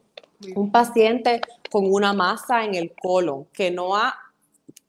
Un 0.55 0.71
paciente 0.71 1.41
con 1.69 1.91
una 1.91 2.13
masa 2.13 2.63
en 2.63 2.75
el 2.75 2.93
colon 2.93 3.45
que 3.53 3.71
no 3.71 3.95
ha, 3.95 4.15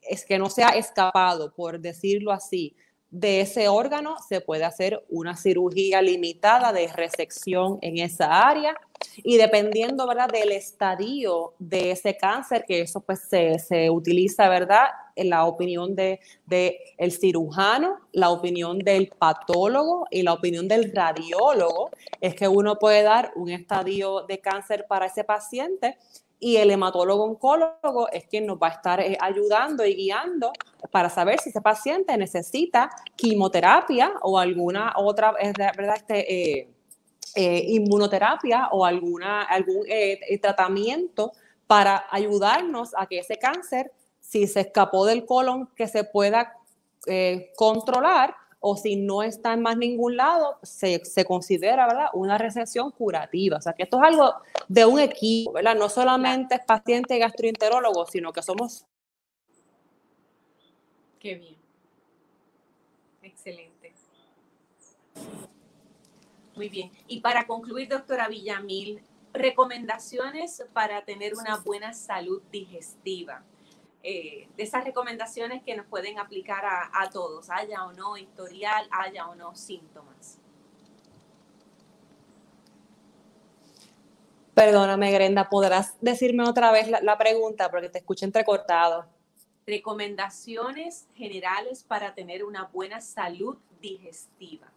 es 0.02 0.24
que 0.24 0.38
no 0.38 0.48
se 0.50 0.64
ha 0.64 0.70
escapado, 0.70 1.52
por 1.52 1.80
decirlo 1.80 2.32
así, 2.32 2.74
de 3.10 3.40
ese 3.40 3.68
órgano, 3.68 4.16
se 4.28 4.40
puede 4.40 4.64
hacer 4.64 5.02
una 5.08 5.36
cirugía 5.36 6.02
limitada 6.02 6.72
de 6.72 6.88
resección 6.88 7.78
en 7.80 7.98
esa 7.98 8.46
área 8.46 8.76
y 9.16 9.36
dependiendo, 9.36 10.06
¿verdad?, 10.06 10.28
del 10.28 10.52
estadio 10.52 11.54
de 11.58 11.92
ese 11.92 12.16
cáncer, 12.16 12.64
que 12.66 12.82
eso 12.82 13.00
pues 13.00 13.20
se, 13.20 13.58
se 13.60 13.88
utiliza, 13.88 14.48
¿verdad?, 14.48 14.88
en 15.16 15.30
la 15.30 15.46
opinión 15.46 15.94
de, 15.96 16.20
de, 16.46 16.78
el 16.98 17.12
cirujano, 17.12 17.98
la 18.12 18.30
opinión 18.30 18.78
del 18.78 19.08
patólogo 19.08 20.06
y 20.10 20.22
la 20.22 20.34
opinión 20.34 20.68
del 20.68 20.92
radiólogo, 20.92 21.90
es 22.20 22.34
que 22.34 22.46
uno 22.46 22.78
puede 22.78 23.02
dar 23.02 23.32
un 23.36 23.48
estadio 23.48 24.26
de 24.28 24.38
cáncer 24.38 24.86
para 24.86 25.06
ese 25.06 25.24
paciente 25.24 25.96
y 26.40 26.56
el 26.56 26.70
hematólogo 26.70 27.24
oncólogo 27.24 28.08
es 28.12 28.26
quien 28.26 28.46
nos 28.46 28.58
va 28.58 28.68
a 28.68 28.70
estar 28.70 29.00
eh, 29.00 29.18
ayudando 29.20 29.84
y 29.84 29.94
guiando 29.94 30.52
para 30.90 31.10
saber 31.10 31.40
si 31.40 31.50
ese 31.50 31.60
paciente 31.60 32.16
necesita 32.16 32.90
quimioterapia 33.16 34.14
o 34.22 34.38
alguna 34.38 34.92
otra, 34.96 35.32
¿verdad? 35.32 35.96
Este, 35.96 36.60
eh, 36.60 36.68
eh, 37.34 37.64
inmunoterapia 37.68 38.68
o 38.70 38.84
alguna, 38.84 39.42
algún 39.42 39.84
tratamiento 40.40 41.32
para 41.66 42.06
ayudarnos 42.10 42.94
a 42.96 43.06
que 43.06 43.18
ese 43.18 43.36
cáncer, 43.36 43.92
si 44.20 44.46
se 44.46 44.60
escapó 44.60 45.04
del 45.04 45.26
colon, 45.26 45.68
que 45.74 45.88
se 45.88 46.04
pueda 46.04 46.54
controlar 47.56 48.34
o 48.60 48.76
si 48.76 48.96
no 48.96 49.22
está 49.22 49.52
en 49.52 49.62
más 49.62 49.76
ningún 49.76 50.16
lado, 50.16 50.58
se, 50.62 51.04
se, 51.04 51.24
considera, 51.24 51.86
¿verdad? 51.86 52.08
Una 52.12 52.38
recesión 52.38 52.90
curativa. 52.90 53.58
O 53.58 53.60
sea, 53.60 53.72
que 53.72 53.84
esto 53.84 53.98
es 53.98 54.02
algo 54.02 54.34
de 54.66 54.84
un 54.84 54.98
equipo, 54.98 55.52
¿verdad? 55.52 55.76
No 55.76 55.88
solamente 55.88 56.56
es 56.56 56.64
paciente 56.64 57.18
gastroenterólogo, 57.18 58.06
sino 58.06 58.32
que 58.32 58.42
somos... 58.42 58.84
Qué 61.20 61.34
bien. 61.36 61.56
Excelente. 63.22 63.92
Muy 66.56 66.68
bien. 66.68 66.90
Y 67.06 67.20
para 67.20 67.46
concluir, 67.46 67.88
doctora 67.88 68.26
Villamil, 68.26 69.00
recomendaciones 69.32 70.64
para 70.72 71.04
tener 71.04 71.34
una 71.34 71.58
buena 71.58 71.92
salud 71.92 72.42
digestiva. 72.50 73.44
Eh, 74.02 74.48
de 74.56 74.62
esas 74.62 74.84
recomendaciones 74.84 75.62
que 75.64 75.76
nos 75.76 75.86
pueden 75.86 76.18
aplicar 76.18 76.64
a, 76.64 77.10
todos, 77.10 77.50
haya 77.50 77.84
o 77.84 77.92
no 77.92 78.16
historial, 78.16 78.86
haya 78.90 79.28
o 79.28 79.34
no 79.34 79.54
síntomas. 79.56 80.38
Perdóname, 84.54 85.12
Grenda, 85.12 85.48
¿podrás 85.48 85.96
decirme 86.00 86.48
otra 86.48 86.72
vez 86.72 86.88
la, 86.88 87.18
pregunta 87.18 87.70
porque 87.70 87.88
te 87.88 87.98
escucho 87.98 88.24
entrecortado? 88.24 89.06
Recomendaciones 89.66 91.06
generales 91.14 91.84
para 91.84 92.14
tener 92.14 92.44
una 92.44 92.64
buena 92.64 93.00
salud 93.00 93.58
digestiva. 93.80 94.72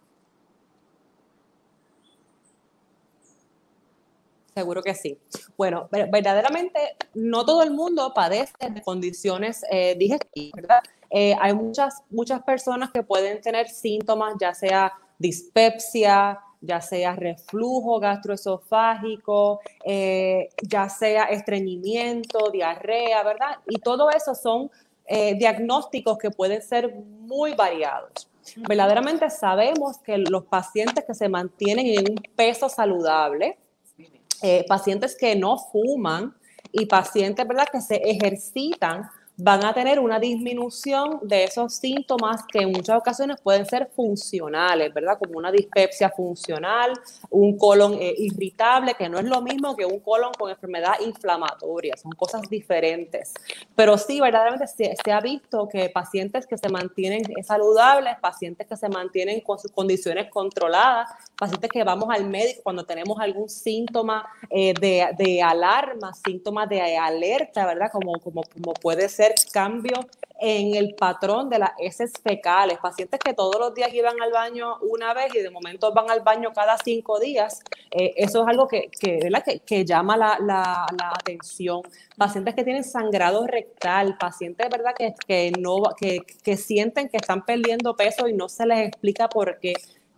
Seguro 4.54 4.82
que 4.82 4.94
sí. 4.94 5.18
Bueno, 5.58 5.88
verdaderamente 5.92 6.80
no 7.14 7.46
todo 7.46 7.64
el 7.64 7.72
mundo 7.72 8.12
padece 8.14 8.54
de 8.70 8.82
condiciones 8.82 9.64
eh, 9.72 9.96
digestivas, 9.98 10.52
¿verdad? 10.54 10.82
Eh, 11.10 11.36
hay 11.40 11.54
muchas, 11.54 12.04
muchas 12.10 12.44
personas 12.44 12.92
que 12.92 13.04
pueden 13.04 13.40
tener 13.42 13.70
síntomas, 13.70 14.36
ya 14.40 14.54
sea 14.54 14.94
dispepsia, 15.18 16.40
ya 16.60 16.82
sea 16.82 17.16
reflujo 17.16 18.00
gastroesofágico, 18.00 19.62
eh, 19.86 20.50
ya 20.62 20.90
sea 20.90 21.26
estreñimiento, 21.26 22.50
diarrea, 22.52 23.24
¿verdad? 23.24 23.58
Y 23.68 23.80
todo 23.80 24.10
eso 24.10 24.36
son 24.36 24.70
diagnósticos 25.38 26.18
que 26.18 26.32
pueden 26.32 26.62
ser 26.62 26.96
muy 26.96 27.54
variados. 27.54 28.30
Verdaderamente 28.56 29.30
sabemos 29.30 29.98
que 30.00 30.18
los 30.18 30.46
pacientes 30.46 31.04
que 31.06 31.14
se 31.14 31.28
mantienen 31.28 31.86
en 31.86 32.12
un 32.12 32.16
peso 32.36 32.70
saludable, 32.70 33.58
eh, 34.41 34.65
pacientes 34.67 35.15
que 35.17 35.36
no 35.36 35.58
fuman 35.58 36.36
y 36.71 36.86
pacientes 36.86 37.47
¿verdad? 37.47 37.67
que 37.71 37.82
se 37.82 37.95
ejercitan 37.95 39.10
van 39.38 39.65
a 39.65 39.74
tener 39.74 40.00
una 40.00 40.20
disminución 40.20 41.20
de 41.24 41.46
esos 41.46 41.76
síntomas 41.76 42.44
que 42.52 42.60
en 42.60 42.72
muchas 42.72 42.98
ocasiones 42.98 43.38
pueden 43.41 43.65
ser 43.65 43.89
funcionales, 43.96 44.94
¿verdad? 44.94 45.17
Como 45.17 45.38
una 45.38 45.52
dispepsia 45.52 46.10
funcional, 46.10 46.94
un 47.30 47.58
colon 47.58 47.94
eh, 47.94 48.13
irritable, 48.17 48.94
que 48.94 49.10
no 49.10 49.20
es 49.20 49.26
lo 49.26 49.41
mismo 49.41 49.76
que 49.76 49.86
un 49.86 50.00
colon 50.00 50.32
con 50.38 50.50
enfermedad 50.50 50.94
inflamatoria, 51.06 51.96
son 51.98 52.12
cosas 52.12 52.41
diferentes. 52.50 53.34
Pero 53.76 53.98
sí, 53.98 54.20
verdaderamente 54.20 54.67
se, 54.67 54.94
se 55.04 55.12
ha 55.12 55.22
visto 55.22 55.67
que 55.67 55.89
pacientes 55.89 56.46
que 56.46 56.58
se 56.58 56.70
mantienen 56.70 57.24
saludables, 57.44 58.15
pacientes 58.22 58.67
que 58.67 58.76
se 58.76 58.89
mantienen 58.89 59.41
con 59.41 59.58
sus 59.58 59.72
condiciones 59.72 60.30
controladas, 60.30 61.10
pacientes 61.38 61.70
que 61.72 61.84
vamos 61.84 62.10
al 62.12 62.26
médico 62.26 62.62
cuando 62.63 62.86
tenemos 62.86 63.20
algún 63.20 63.50
síntoma 63.50 64.28
eh, 64.50 64.74
de, 64.80 65.08
de, 65.17 65.41
alarma, 65.41 66.13
síntomas 66.13 66.70
de 66.70 66.98
alerta, 66.98 67.65
¿verdad? 67.65 67.89
Como, 67.91 68.20
como, 68.20 68.44
como 68.44 68.74
puede 68.74 69.10
ser 69.10 69.21
cambio 69.52 69.96
en 70.44 70.76
el 70.76 70.96
patrón 70.96 71.50
de 71.50 71.60
las 71.60 71.72
heces 71.78 72.14
fecales, 72.24 72.80
pacientes 72.80 73.20
que 73.24 73.36
todos 73.36 73.60
los 73.60 73.76
días 73.76 73.94
iban 73.94 74.20
al 74.20 74.32
baño 74.32 74.78
una 74.82 75.14
vez 75.14 75.36
y 75.36 75.40
de 75.40 75.52
momento 75.52 75.94
van 75.94 76.10
al 76.10 76.22
baño 76.22 76.52
cada 76.52 76.78
cinco 76.84 77.20
días, 77.20 77.62
eh, 77.92 78.14
eso 78.18 78.42
es 78.42 78.48
algo 78.48 78.68
que, 78.68 78.90
que, 78.90 79.30
que, 79.46 79.60
que 79.60 79.86
llama 79.86 80.18
la, 80.18 80.40
la, 80.40 80.88
la, 80.98 81.10
atención. 81.12 81.82
Pacientes 82.18 82.56
que 82.56 82.64
tienen 82.64 82.84
sangrado 82.84 83.46
rectal, 83.46 84.18
pacientes 84.18 84.68
¿verdad? 84.68 84.96
Que, 85.28 85.52
no, 85.60 85.76
que, 86.00 86.22
que 86.44 86.58
sienten 86.58 87.08
que 87.10 87.18
están 87.18 87.46
perdiendo 87.46 87.96
peso 87.96 88.28
y 88.28 88.34
no 88.34 88.50
se 88.50 88.66
les 88.66 88.88
explica 88.88 89.30
por 89.30 89.60
qué 89.60 89.74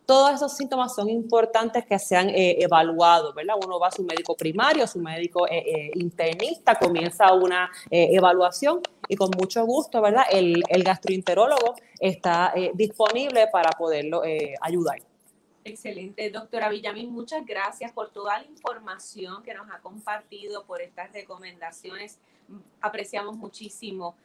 todos 0.06 0.34
esos 0.34 0.56
síntomas 0.56 0.94
son 0.94 1.10
importantes 1.10 1.86
que 1.86 1.98
sean 1.98 2.30
eh, 2.30 2.58
evaluados, 2.60 3.34
¿verdad? 3.34 3.56
Uno 3.64 3.80
va 3.80 3.88
a 3.88 3.92
su 3.92 4.04
médico 4.04 4.36
primario, 4.36 4.86
su 4.88 5.00
médico 5.00 5.48
eh, 5.48 5.64
eh, 5.66 5.92
internista, 5.96 6.76
comienza 6.76 7.34
una 7.34 7.72
evaluación 7.90 8.82
y 9.08 9.16
con 9.16 9.30
mucho 9.38 9.66
gusto, 9.66 10.02
¿verdad? 10.02 10.24
El, 10.32 10.64
gastroenterólogo 10.84 11.76
está 12.00 12.54
disponible 12.74 13.48
para 13.52 13.72
poderlo 13.72 14.22
ayudar. 14.62 14.98
Excelente, 15.64 16.30
doctora 16.30 16.68
Villamín, 16.68 17.12
muchas 17.12 17.46
gracias 17.46 17.94
por 17.94 18.12
toda 18.12 18.40
la 18.40 18.46
información 18.46 19.44
que 19.44 19.54
nos 19.54 19.70
ha 19.72 19.80
compartido, 19.80 20.66
por 20.66 20.82
estas 20.82 21.12
recomendaciones. 21.14 22.18
Apreciamos 22.82 23.38
muchísimo 23.38 24.16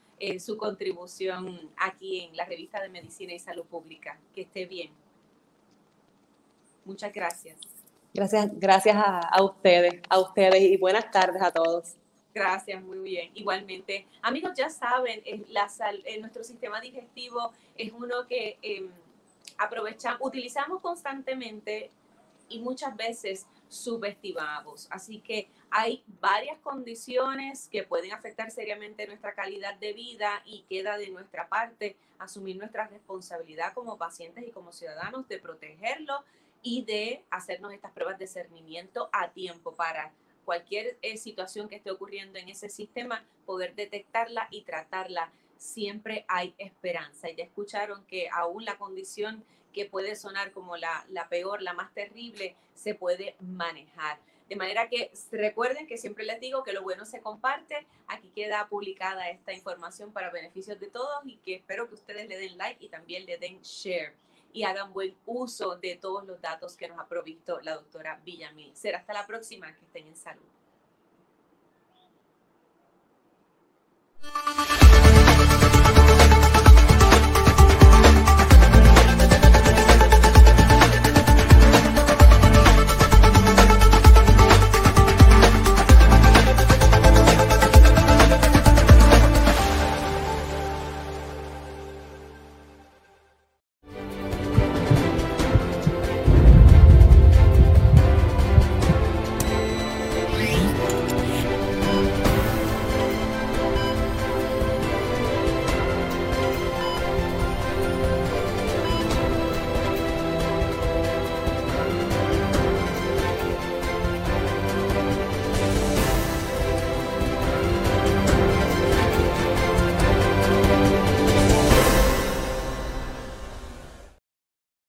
su 0.40 0.56
contribución 0.56 1.70
aquí 1.76 2.22
en 2.22 2.36
la 2.36 2.44
revista 2.44 2.82
de 2.82 2.88
Medicina 2.88 3.32
y 3.32 3.38
Salud 3.38 3.64
Pública. 3.64 4.18
Que 4.34 4.42
esté 4.42 4.66
bien. 4.66 4.90
Muchas 6.88 7.12
gracias. 7.12 7.58
Gracias, 8.14 8.48
gracias 8.58 8.96
a, 8.96 9.42
ustedes, 9.42 10.00
a 10.08 10.18
ustedes 10.18 10.62
y 10.62 10.78
buenas 10.78 11.10
tardes 11.10 11.42
a 11.42 11.50
todos. 11.50 11.96
Gracias, 12.34 12.82
muy 12.82 13.00
bien. 13.00 13.30
Igualmente, 13.34 14.06
amigos, 14.22 14.52
ya 14.56 14.70
saben, 14.70 15.22
la 15.50 15.68
nuestro 16.18 16.42
sistema 16.42 16.80
digestivo 16.80 17.52
es 17.76 17.92
uno 17.92 18.26
que 18.26 18.56
eh, 18.62 18.88
aprovechamos, 19.58 20.20
utilizamos 20.22 20.80
constantemente 20.80 21.90
y 22.48 22.60
muchas 22.60 22.96
veces 22.96 23.46
subestimamos. 23.68 24.88
Así 24.90 25.20
que 25.20 25.50
hay 25.68 26.02
varias 26.22 26.58
condiciones 26.60 27.68
que 27.68 27.82
pueden 27.82 28.12
afectar 28.12 28.50
seriamente 28.50 29.06
nuestra 29.06 29.34
calidad 29.34 29.74
de 29.76 29.92
vida 29.92 30.42
y 30.46 30.62
queda 30.70 30.96
de 30.96 31.10
nuestra 31.10 31.50
parte 31.50 31.96
asumir 32.18 32.56
nuestra 32.56 32.86
responsabilidad 32.86 33.74
como 33.74 33.98
pacientes 33.98 34.48
y 34.48 34.52
como 34.52 34.72
ciudadanos 34.72 35.28
de 35.28 35.38
protegerlo 35.38 36.24
y 36.68 36.82
de 36.82 37.24
hacernos 37.30 37.72
estas 37.72 37.92
pruebas 37.92 38.18
de 38.18 38.26
cernimiento 38.26 39.08
a 39.10 39.30
tiempo 39.30 39.72
para 39.72 40.12
cualquier 40.44 40.98
eh, 41.00 41.16
situación 41.16 41.66
que 41.66 41.76
esté 41.76 41.90
ocurriendo 41.90 42.38
en 42.38 42.50
ese 42.50 42.68
sistema, 42.68 43.24
poder 43.46 43.74
detectarla 43.74 44.48
y 44.50 44.64
tratarla. 44.64 45.32
Siempre 45.56 46.26
hay 46.28 46.54
esperanza. 46.58 47.30
Y 47.30 47.36
ya 47.36 47.44
escucharon 47.44 48.04
que 48.04 48.28
aún 48.28 48.66
la 48.66 48.76
condición 48.76 49.42
que 49.72 49.86
puede 49.86 50.14
sonar 50.14 50.52
como 50.52 50.76
la, 50.76 51.06
la 51.08 51.30
peor, 51.30 51.62
la 51.62 51.72
más 51.72 51.94
terrible, 51.94 52.54
se 52.74 52.94
puede 52.94 53.34
manejar. 53.40 54.18
De 54.50 54.56
manera 54.56 54.90
que 54.90 55.10
recuerden 55.32 55.86
que 55.86 55.96
siempre 55.96 56.26
les 56.26 56.38
digo 56.38 56.64
que 56.64 56.74
lo 56.74 56.82
bueno 56.82 57.06
se 57.06 57.22
comparte. 57.22 57.86
Aquí 58.08 58.28
queda 58.34 58.68
publicada 58.68 59.30
esta 59.30 59.54
información 59.54 60.12
para 60.12 60.28
beneficios 60.28 60.78
de 60.78 60.88
todos 60.88 61.24
y 61.24 61.38
que 61.38 61.54
espero 61.54 61.88
que 61.88 61.94
ustedes 61.94 62.28
le 62.28 62.38
den 62.38 62.58
like 62.58 62.84
y 62.84 62.90
también 62.90 63.24
le 63.24 63.38
den 63.38 63.58
share 63.62 64.14
y 64.52 64.64
hagan 64.64 64.92
buen 64.92 65.16
uso 65.26 65.76
de 65.76 65.96
todos 65.96 66.26
los 66.26 66.40
datos 66.40 66.76
que 66.76 66.88
nos 66.88 66.98
ha 66.98 67.06
provisto 67.06 67.60
la 67.60 67.74
doctora 67.74 68.20
Villamil. 68.24 68.76
Será 68.76 68.98
hasta 68.98 69.12
la 69.12 69.26
próxima, 69.26 69.74
que 69.74 69.84
estén 69.84 70.06
en 70.06 70.16
salud. 70.16 70.46